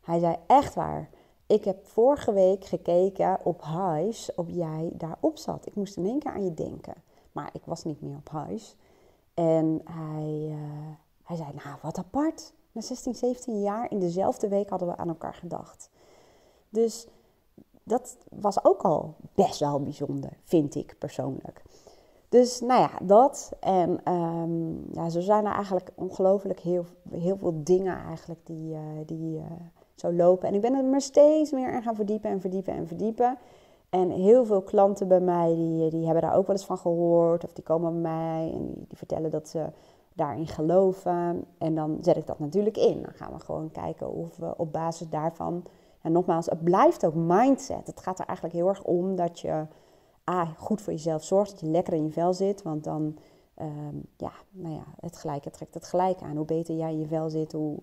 [0.00, 1.08] Hij zei, echt waar.
[1.46, 5.66] Ik heb vorige week gekeken op huis of jij daarop zat.
[5.66, 6.94] Ik moest in één keer aan je denken.
[7.32, 8.76] Maar ik was niet meer op huis.
[9.34, 10.56] En hij, uh,
[11.24, 12.52] hij zei, nou wat apart.
[12.72, 15.90] Na 16, 17 jaar in dezelfde week hadden we aan elkaar gedacht.
[16.68, 17.06] Dus
[17.82, 21.62] dat was ook al best wel bijzonder, vind ik persoonlijk.
[22.28, 23.52] Dus nou ja, dat.
[23.60, 28.80] En um, ja, zo zijn er eigenlijk ongelooflijk heel, heel veel dingen eigenlijk die, uh,
[29.06, 29.44] die uh,
[30.12, 30.48] lopen.
[30.48, 33.38] En ik ben er maar steeds meer in gaan verdiepen en verdiepen en verdiepen.
[33.88, 37.44] En heel veel klanten bij mij, die, die hebben daar ook wel eens van gehoord.
[37.44, 39.66] Of die komen bij mij en die, die vertellen dat ze
[40.12, 41.44] daarin geloven.
[41.58, 43.02] En dan zet ik dat natuurlijk in.
[43.02, 45.64] Dan gaan we gewoon kijken of we op basis daarvan...
[46.04, 47.86] En nogmaals, het blijft ook mindset.
[47.86, 49.66] Het gaat er eigenlijk heel erg om dat je
[50.30, 51.50] A, goed voor jezelf zorgt.
[51.50, 52.62] Dat je lekker in je vel zit.
[52.62, 53.16] Want dan,
[53.60, 56.36] um, ja, nou ja, het gelijke trekt het gelijk aan.
[56.36, 57.78] Hoe beter jij in je vel zit, hoe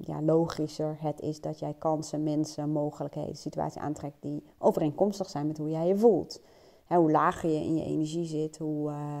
[0.00, 5.58] ja, logischer het is dat jij kansen, mensen, mogelijkheden, situaties aantrekt die overeenkomstig zijn met
[5.58, 6.40] hoe jij je voelt.
[6.86, 9.18] Hoe lager je in je energie zit, hoe, uh,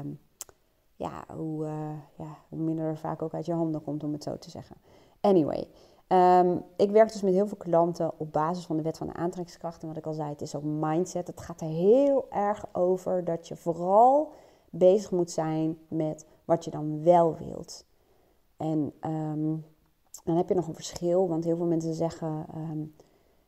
[0.96, 1.70] ja, hoe, uh,
[2.16, 4.76] ja, hoe minder er vaak ook uit je handen komt, om het zo te zeggen.
[5.20, 5.68] Anyway,
[6.08, 9.12] um, ik werk dus met heel veel klanten op basis van de wet van de
[9.12, 9.82] aantrekkingskracht.
[9.82, 11.26] En wat ik al zei, het is ook mindset.
[11.26, 14.32] Het gaat er heel erg over dat je vooral
[14.70, 17.84] bezig moet zijn met wat je dan wel wilt.
[18.56, 19.64] En um,
[20.26, 22.94] dan heb je nog een verschil, want heel veel mensen zeggen: um,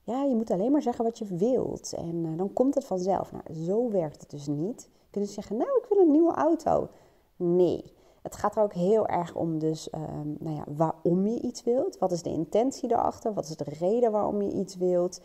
[0.03, 3.33] ja, je moet alleen maar zeggen wat je wilt en uh, dan komt het vanzelf.
[3.33, 4.89] Nou, zo werkt het dus niet.
[4.93, 6.89] Je kunt zeggen: Nou, ik wil een nieuwe auto.
[7.37, 7.97] Nee.
[8.23, 11.99] Het gaat er ook heel erg om, dus um, nou ja, waarom je iets wilt.
[11.99, 13.35] Wat is de intentie daarachter?
[13.35, 15.21] Wat is de reden waarom je iets wilt?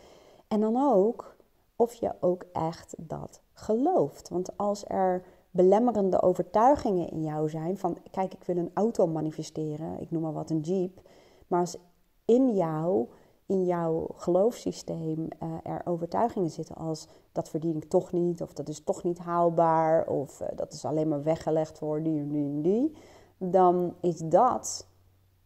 [0.48, 1.36] En dan ook
[1.76, 4.28] of je ook echt dat gelooft.
[4.28, 10.00] Want als er belemmerende overtuigingen in jou zijn van kijk, ik wil een auto manifesteren,
[10.00, 11.00] ik noem maar wat een Jeep.
[11.46, 11.76] Maar als
[12.24, 13.08] in jou,
[13.46, 18.68] in jouw geloofssysteem, uh, er overtuigingen zitten als dat verdien ik toch niet, of dat
[18.68, 22.44] is toch niet haalbaar, of uh, dat is alleen maar weggelegd voor die en die
[22.44, 22.92] en die,
[23.38, 24.86] dan is dat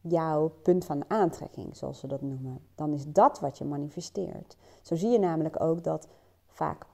[0.01, 2.61] jouw punt van aantrekking, zoals ze dat noemen.
[2.75, 4.57] Dan is dat wat je manifesteert.
[4.83, 6.09] Zo zie je namelijk ook dat
[6.47, 6.87] vaak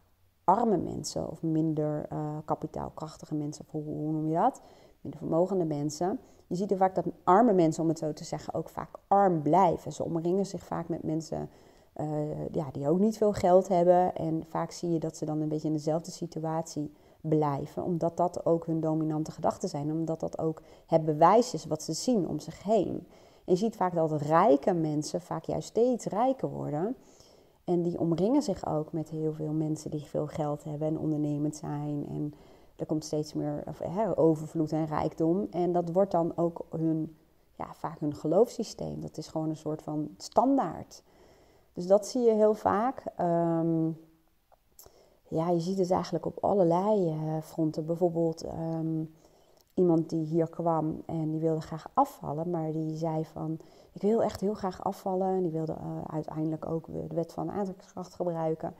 [0.44, 4.60] arme mensen of minder uh, kapitaalkrachtige mensen, of hoe noem je dat?
[5.00, 6.20] Minder vermogende mensen,
[6.54, 9.42] je ziet er vaak dat arme mensen, om het zo te zeggen, ook vaak arm
[9.42, 9.92] blijven.
[9.92, 11.50] Ze omringen zich vaak met mensen
[11.96, 12.06] uh,
[12.52, 14.14] ja, die ook niet veel geld hebben.
[14.14, 18.46] En vaak zie je dat ze dan een beetje in dezelfde situatie blijven, omdat dat
[18.46, 22.38] ook hun dominante gedachten zijn, omdat dat ook het bewijs is wat ze zien om
[22.38, 23.06] zich heen.
[23.44, 26.96] En je ziet vaak dat rijke mensen vaak juist steeds rijker worden.
[27.64, 31.56] En die omringen zich ook met heel veel mensen die veel geld hebben en ondernemend
[31.56, 32.06] zijn.
[32.08, 32.34] En
[32.76, 35.46] er komt steeds meer hè, overvloed en rijkdom.
[35.50, 37.16] En dat wordt dan ook hun,
[37.54, 39.00] ja, vaak hun geloofssysteem.
[39.00, 41.02] Dat is gewoon een soort van standaard.
[41.72, 43.04] Dus dat zie je heel vaak.
[43.16, 43.90] Ehm,
[45.28, 47.86] ja, je ziet het eigenlijk op allerlei uh, fronten.
[47.86, 49.04] Bijvoorbeeld ehm,
[49.74, 53.58] iemand die hier kwam en die wilde graag afvallen, maar die zei van,
[53.92, 55.28] ik wil echt heel graag afvallen.
[55.28, 58.74] En die wilde uh, uiteindelijk ook de wet van aantrekkingskracht gebruiken.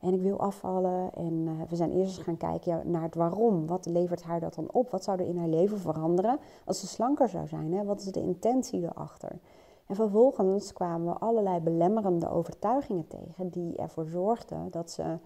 [0.00, 1.12] En ik wil afvallen.
[1.14, 3.66] En uh, we zijn eerst eens gaan kijken naar het waarom.
[3.66, 4.90] Wat levert haar dat dan op?
[4.90, 7.72] Wat zou er in haar leven veranderen als ze slanker zou zijn?
[7.72, 7.84] Hè?
[7.84, 9.38] Wat is de intentie erachter?
[9.86, 15.18] En vervolgens kwamen we allerlei belemmerende overtuigingen tegen die ervoor zorgden dat ze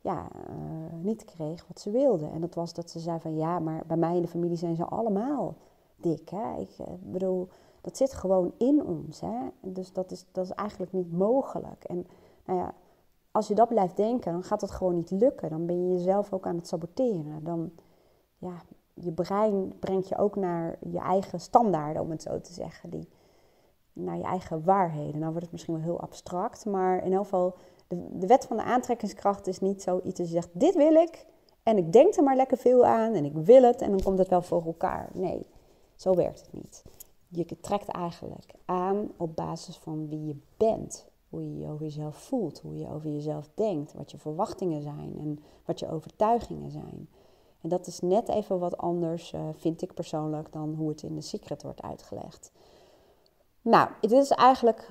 [0.00, 2.26] ja, uh, niet kreeg wat ze wilde.
[2.26, 4.76] En dat was dat ze zei van ja, maar bij mij in de familie zijn
[4.76, 5.54] ze allemaal
[5.96, 6.28] dik.
[6.28, 6.60] Hè?
[6.60, 7.48] Ik uh, bedoel,
[7.80, 9.20] dat zit gewoon in ons.
[9.20, 9.38] Hè?
[9.60, 11.84] Dus dat is, dat is eigenlijk niet mogelijk.
[11.84, 12.06] En
[12.44, 12.74] nou ja,
[13.32, 15.50] als je dat blijft denken, dan gaat dat gewoon niet lukken.
[15.50, 17.44] Dan ben je jezelf ook aan het saboteren.
[17.44, 17.70] Dan,
[18.38, 18.62] ja,
[18.94, 22.90] je brein brengt je ook naar je eigen standaarden, om het zo te zeggen.
[22.90, 23.08] Die,
[23.98, 25.18] naar je eigen waarheden.
[25.18, 27.54] Nou wordt het misschien wel heel abstract, maar in elk geval,
[27.88, 31.26] de, de wet van de aantrekkingskracht is niet zoiets dat je zegt, dit wil ik
[31.62, 34.18] en ik denk er maar lekker veel aan en ik wil het en dan komt
[34.18, 35.10] het wel voor elkaar.
[35.12, 35.46] Nee,
[35.96, 36.82] zo werkt het niet.
[37.28, 42.16] Je trekt eigenlijk aan op basis van wie je bent, hoe je je over jezelf
[42.16, 47.08] voelt, hoe je over jezelf denkt, wat je verwachtingen zijn en wat je overtuigingen zijn.
[47.60, 51.14] En dat is net even wat anders, uh, vind ik persoonlijk, dan hoe het in
[51.14, 52.52] de secret wordt uitgelegd.
[53.62, 54.90] Nou, dit is eigenlijk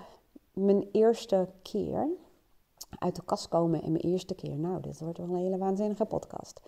[0.53, 2.09] mijn eerste keer
[2.99, 4.57] uit de kast komen en mijn eerste keer.
[4.57, 6.61] Nou, dit wordt wel een hele waanzinnige podcast.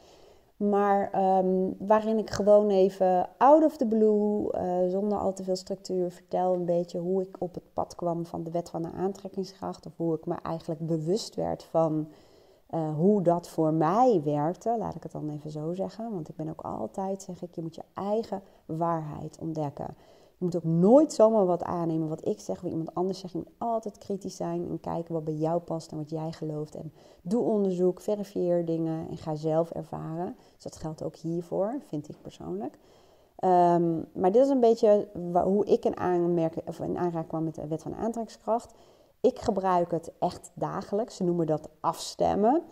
[0.59, 5.55] Maar um, waarin ik gewoon even out of the blue, uh, zonder al te veel
[5.55, 8.91] structuur, vertel een beetje hoe ik op het pad kwam van de wet van de
[8.91, 9.85] aantrekkingskracht.
[9.85, 12.07] Of hoe ik me eigenlijk bewust werd van
[12.73, 14.75] uh, hoe dat voor mij werkte.
[14.77, 16.13] Laat ik het dan even zo zeggen.
[16.13, 19.95] Want ik ben ook altijd, zeg ik, je moet je eigen waarheid ontdekken.
[20.39, 23.33] Je moet ook nooit zomaar wat aannemen wat ik zeg of iemand anders zegt.
[23.33, 26.75] Je moet altijd kritisch zijn en kijken wat bij jou past en wat jij gelooft.
[26.75, 30.35] En doe onderzoek, verifieer dingen en ga zelf ervaren.
[30.53, 32.77] Dus dat geldt ook hiervoor, vind ik persoonlijk.
[33.43, 35.07] Um, maar dit is een beetje
[35.43, 35.95] hoe ik in,
[36.65, 38.73] of in aanraking kwam met de wet van aantrekkingskracht.
[39.21, 41.15] Ik gebruik het echt dagelijks.
[41.15, 42.63] Ze noemen dat afstemmen.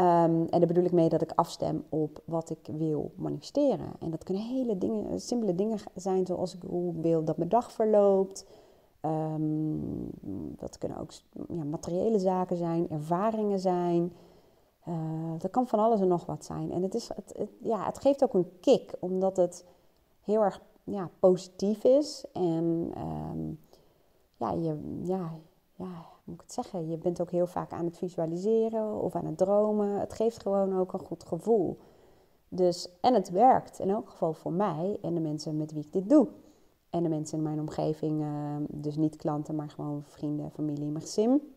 [0.00, 3.92] Um, en daar bedoel ik mee dat ik afstem op wat ik wil manifesteren.
[3.98, 7.48] En dat kunnen hele dingen, simpele dingen zijn, zoals ik, hoe ik wil dat mijn
[7.48, 8.46] dag verloopt.
[9.02, 10.10] Um,
[10.56, 11.10] dat kunnen ook
[11.48, 14.12] ja, materiële zaken zijn, ervaringen zijn.
[14.88, 14.94] Uh,
[15.38, 16.72] dat kan van alles en nog wat zijn.
[16.72, 19.64] En het, is, het, ja, het geeft ook een kick, omdat het
[20.20, 22.24] heel erg ja, positief is.
[22.32, 23.60] En um,
[24.36, 25.30] ja, je, ja,
[25.74, 29.26] ja, moet ik het zeggen, je bent ook heel vaak aan het visualiseren of aan
[29.26, 30.00] het dromen.
[30.00, 31.78] Het geeft gewoon ook een goed gevoel.
[32.48, 35.92] Dus, en het werkt in elk geval voor mij en de mensen met wie ik
[35.92, 36.28] dit doe.
[36.90, 41.04] En de mensen in mijn omgeving, uh, dus niet klanten, maar gewoon vrienden, familie, mijn
[41.04, 41.52] gezin.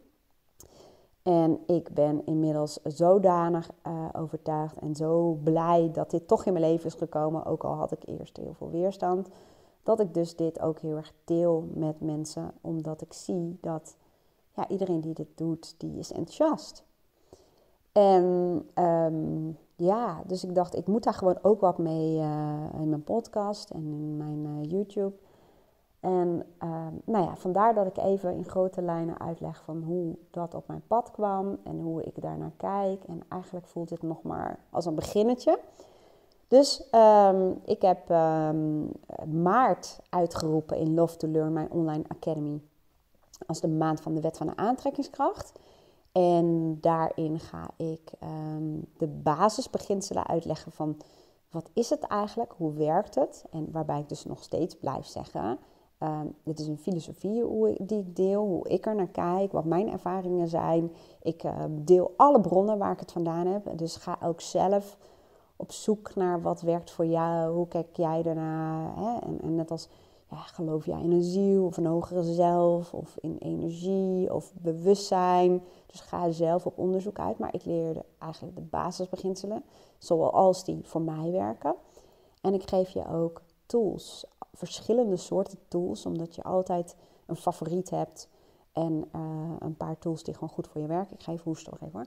[1.24, 6.66] En ik ben inmiddels zodanig uh, overtuigd en zo blij dat dit toch in mijn
[6.66, 9.30] leven is gekomen, ook al had ik eerst heel veel weerstand,
[9.84, 13.96] dat ik dus dit ook heel erg deel met mensen, omdat ik zie dat
[14.70, 16.84] iedereen die dit doet, die is enthousiast.
[17.92, 18.24] En
[18.76, 23.04] um, ja, dus ik dacht, ik moet daar gewoon ook wat mee uh, in mijn
[23.04, 25.14] podcast en in mijn uh, YouTube.
[26.00, 30.54] En um, nou ja, vandaar dat ik even in grote lijnen uitleg van hoe dat
[30.54, 33.04] op mijn pad kwam en hoe ik daarnaar kijk.
[33.04, 35.60] En eigenlijk voelt het nog maar als een beginnetje.
[36.48, 38.08] Dus um, ik heb
[39.28, 42.62] maart uitgeroepen in Love to Learn, mijn online academy
[43.48, 45.52] als de maand van de wet van de aantrekkingskracht.
[46.12, 50.98] En daarin ga ik um, de basisbeginselen uitleggen van
[51.52, 53.46] wat is het eigenlijk, hoe werkt het?
[53.52, 55.60] En waarbij ik dus nog steeds blijf zeggen,
[56.00, 59.52] um, dit is een filosofie hoe ik, die ik deel, hoe ik er naar kijk,
[59.52, 60.92] wat mijn ervaringen zijn.
[61.22, 63.78] Ik uh, deel alle bronnen waar ik het vandaan heb.
[63.78, 64.98] Dus ga ook zelf
[65.56, 68.98] op zoek naar wat werkt voor jou, hoe kijk jij ernaar.
[68.98, 69.18] Hè?
[69.18, 69.88] En, en net als
[70.38, 75.64] geloof jij in een ziel of een hogere zelf of in energie of bewustzijn.
[75.86, 77.38] Dus ga zelf op onderzoek uit.
[77.38, 79.64] Maar ik leerde eigenlijk de basisbeginselen
[79.98, 81.76] zoals die voor mij werken.
[82.42, 88.30] En ik geef je ook tools, verschillende soorten tools, omdat je altijd een favoriet hebt
[88.72, 91.16] en uh, een paar tools die gewoon goed voor je werken.
[91.16, 92.06] Ik ga even hoesten even hoor.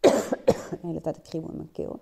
[0.80, 2.00] de hele tijd een kriebel in mijn keel.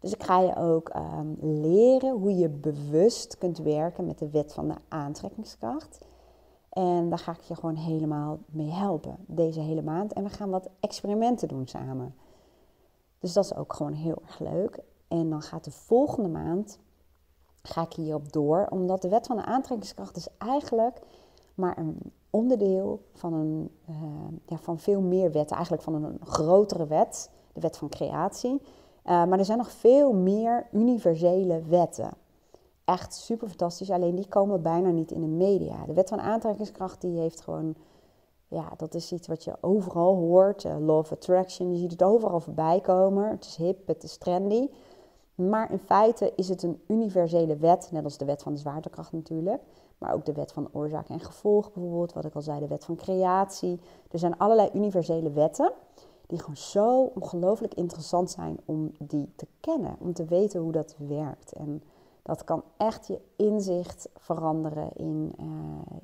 [0.00, 4.52] Dus ik ga je ook um, leren hoe je bewust kunt werken met de wet
[4.52, 5.98] van de aantrekkingskracht.
[6.68, 10.12] En daar ga ik je gewoon helemaal mee helpen deze hele maand.
[10.12, 12.14] En we gaan wat experimenten doen samen.
[13.18, 14.80] Dus dat is ook gewoon heel erg leuk.
[15.08, 16.78] En dan gaat de volgende maand,
[17.62, 18.66] ga ik hierop door.
[18.70, 21.00] Omdat de wet van de aantrekkingskracht is eigenlijk
[21.54, 23.96] maar een onderdeel van, een, uh,
[24.46, 25.54] ja, van veel meer wetten.
[25.54, 28.60] Eigenlijk van een grotere wet, de wet van creatie.
[29.08, 32.10] Uh, maar er zijn nog veel meer universele wetten.
[32.84, 35.86] Echt super fantastisch, alleen die komen bijna niet in de media.
[35.86, 37.74] De wet van aantrekkingskracht die heeft gewoon,
[38.48, 40.64] ja, dat is iets wat je overal hoort.
[40.64, 43.30] Uh, law of attraction, je ziet het overal voorbij komen.
[43.30, 44.68] Het is hip, het is trendy.
[45.34, 49.12] Maar in feite is het een universele wet, net als de wet van de zwaartekracht
[49.12, 49.62] natuurlijk.
[49.98, 52.84] Maar ook de wet van oorzaak en gevolg bijvoorbeeld, wat ik al zei, de wet
[52.84, 53.80] van creatie.
[54.10, 55.72] Er zijn allerlei universele wetten
[56.28, 60.94] die gewoon zo ongelooflijk interessant zijn om die te kennen, om te weten hoe dat
[60.98, 61.52] werkt.
[61.52, 61.82] En
[62.22, 65.46] dat kan echt je inzicht veranderen in, uh,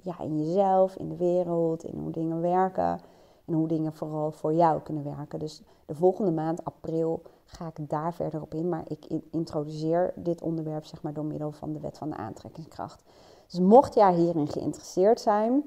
[0.02, 3.00] ja, in jezelf, in de wereld, in hoe dingen werken
[3.44, 5.38] en hoe dingen vooral voor jou kunnen werken.
[5.38, 8.68] Dus de volgende maand, april, ga ik daar verder op in.
[8.68, 13.02] Maar ik introduceer dit onderwerp zeg maar, door middel van de wet van de aantrekkingskracht.
[13.46, 15.64] Dus mocht jij hierin geïnteresseerd zijn,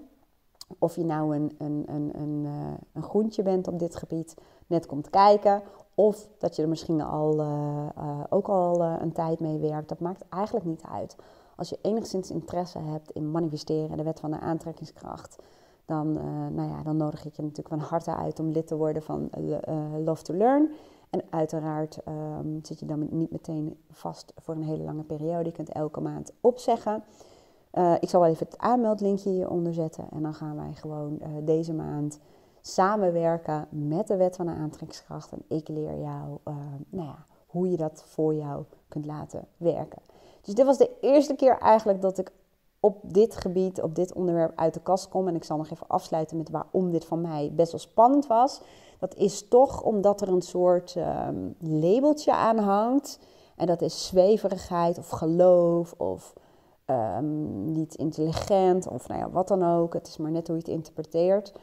[0.79, 4.35] of je nou een, een, een, een, uh, een groentje bent op dit gebied,
[4.67, 5.61] net komt kijken,
[5.95, 9.99] of dat je er misschien al, uh, uh, ook al een tijd mee werkt, dat
[9.99, 11.15] maakt eigenlijk niet uit.
[11.55, 15.35] Als je enigszins interesse hebt in manifesteren, de wet van de aantrekkingskracht,
[15.85, 16.11] dan,
[16.53, 19.29] nou ja, dan nodig ik je natuurlijk van harte uit om lid te worden van
[20.03, 20.69] Love to Learn.
[21.09, 25.45] En uiteraard um, zit je dan niet meteen vast voor een hele lange periode.
[25.45, 27.03] Je kunt elke maand opzeggen.
[27.73, 30.07] Uh, ik zal wel even het aanmeldlinkje hieronder zetten.
[30.11, 32.19] En dan gaan wij gewoon uh, deze maand
[32.61, 35.31] samenwerken met de wet van de aantrekkingskracht.
[35.31, 36.55] En ik leer jou uh,
[36.89, 40.01] nou ja, hoe je dat voor jou kunt laten werken.
[40.41, 42.31] Dus dit was de eerste keer eigenlijk dat ik
[42.79, 45.27] op dit gebied, op dit onderwerp uit de kast kom.
[45.27, 48.61] En ik zal nog even afsluiten met waarom dit van mij best wel spannend was.
[48.99, 53.19] Dat is toch omdat er een soort um, labeltje aan hangt.
[53.55, 56.33] En dat is zweverigheid of geloof of
[56.89, 59.93] um, niet intelligent of nou ja, wat dan ook.
[59.93, 61.53] Het is maar net hoe je het interpreteert.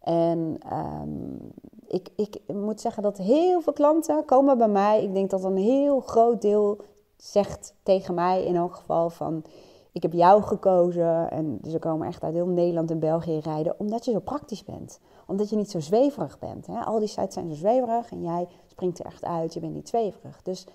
[0.00, 1.52] En um,
[1.86, 5.02] ik, ik moet zeggen dat heel veel klanten komen bij mij.
[5.02, 6.78] Ik denk dat een heel groot deel
[7.16, 9.44] zegt tegen mij in elk geval van...
[9.92, 14.04] Ik heb jou gekozen en ze komen echt uit heel Nederland en België rijden omdat
[14.04, 15.00] je zo praktisch bent.
[15.26, 16.66] Omdat je niet zo zweverig bent.
[16.66, 16.80] Hè?
[16.80, 19.88] Al die sites zijn zo zweverig en jij springt er echt uit, je bent niet
[19.88, 20.42] zweverig.
[20.42, 20.66] Dus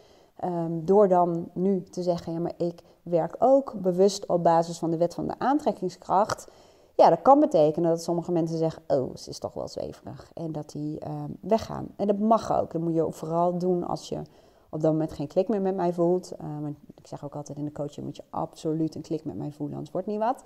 [0.43, 4.91] Um, door dan nu te zeggen, ja, maar ik werk ook bewust op basis van
[4.91, 6.51] de wet van de aantrekkingskracht.
[6.95, 10.31] Ja, dat kan betekenen dat sommige mensen zeggen, oh, ze is toch wel zweverig.
[10.33, 11.87] En dat die um, weggaan.
[11.95, 12.71] En dat mag ook.
[12.71, 14.21] Dat moet je ook vooral doen als je
[14.69, 16.33] op dat moment geen klik meer met mij voelt.
[16.41, 19.37] Uh, want ik zeg ook altijd in de coaching moet je absoluut een klik met
[19.37, 20.43] mij voelen, anders wordt niet wat.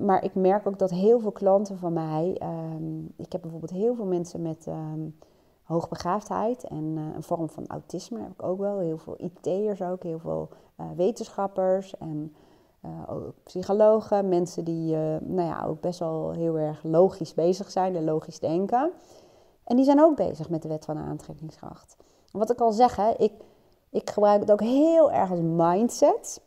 [0.00, 2.40] Maar ik merk ook dat heel veel klanten van mij,
[3.16, 4.66] ik heb bijvoorbeeld heel veel mensen met
[5.68, 8.78] hoogbegaafdheid en uh, een vorm van autisme heb ik ook wel.
[8.78, 10.48] Heel veel IT'ers ook, heel veel
[10.80, 12.34] uh, wetenschappers en
[13.06, 14.28] ook psychologen.
[14.28, 18.92] Mensen die nou ja, ook best wel heel erg logisch bezig zijn en logisch denken.
[19.64, 21.96] En die zijn ook bezig met de wet van de aantrekkingskracht.
[22.32, 23.32] wat ik al zeg, hè, ik,
[23.90, 26.40] ik gebruik het ook heel erg als mindset.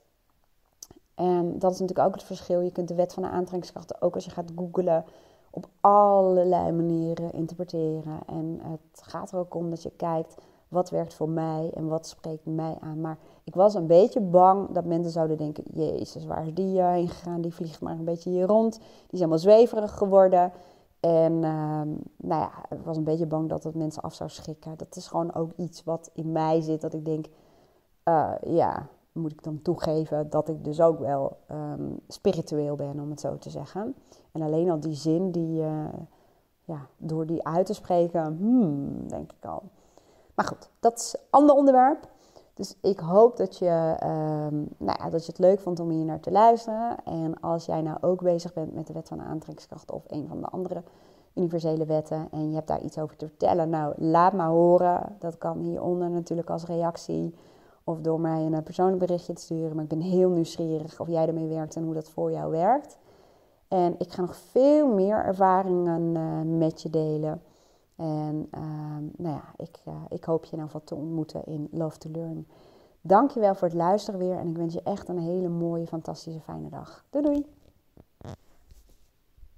[1.15, 2.59] En dat is natuurlijk ook het verschil.
[2.59, 5.05] Je kunt de wet van de aantrekkingskracht ook als je gaat googlen
[5.51, 8.19] op allerlei manieren interpreteren.
[8.25, 10.35] En het gaat er ook om dat je kijkt
[10.67, 13.01] wat werkt voor mij en wat spreekt mij aan.
[13.01, 17.09] Maar ik was een beetje bang dat mensen zouden denken: Jezus, waar is die heen
[17.09, 17.41] gegaan?
[17.41, 18.73] Die vliegt maar een beetje hier rond.
[18.73, 20.51] Die is helemaal zweverig geworden.
[20.99, 21.81] En uh,
[22.17, 24.77] nou ja, ik was een beetje bang dat het mensen af zou schrikken.
[24.77, 26.81] Dat is gewoon ook iets wat in mij zit.
[26.81, 27.25] Dat ik denk:
[28.05, 33.09] uh, ja, moet ik dan toegeven dat ik dus ook wel um, spiritueel ben, om
[33.09, 33.95] het zo te zeggen.
[34.31, 35.85] En alleen al die zin, die, uh,
[36.63, 39.63] ja, door die uit te spreken, hmm, denk ik al.
[40.35, 42.09] Maar goed, dat is een ander onderwerp.
[42.53, 46.05] Dus ik hoop dat je, um, nou ja, dat je het leuk vond om hier
[46.05, 47.03] naar te luisteren.
[47.03, 50.41] En als jij nou ook bezig bent met de wet van aantrekkingskracht of een van
[50.41, 50.83] de andere
[51.33, 55.15] universele wetten en je hebt daar iets over te vertellen, nou laat maar horen.
[55.19, 57.33] Dat kan hieronder natuurlijk als reactie
[57.83, 59.75] of door mij een persoonlijk berichtje te sturen.
[59.75, 62.97] Maar ik ben heel nieuwsgierig of jij ermee werkt en hoe dat voor jou werkt.
[63.67, 67.41] En ik ga nog veel meer ervaringen uh, met je delen.
[67.95, 68.61] En uh,
[69.17, 72.47] nou ja, ik, uh, ik hoop je nou wat te ontmoeten in Love to Learn.
[73.01, 74.37] Dankjewel voor het luisteren weer.
[74.37, 77.05] En ik wens je echt een hele mooie, fantastische, fijne dag.
[77.09, 77.60] Doei doei!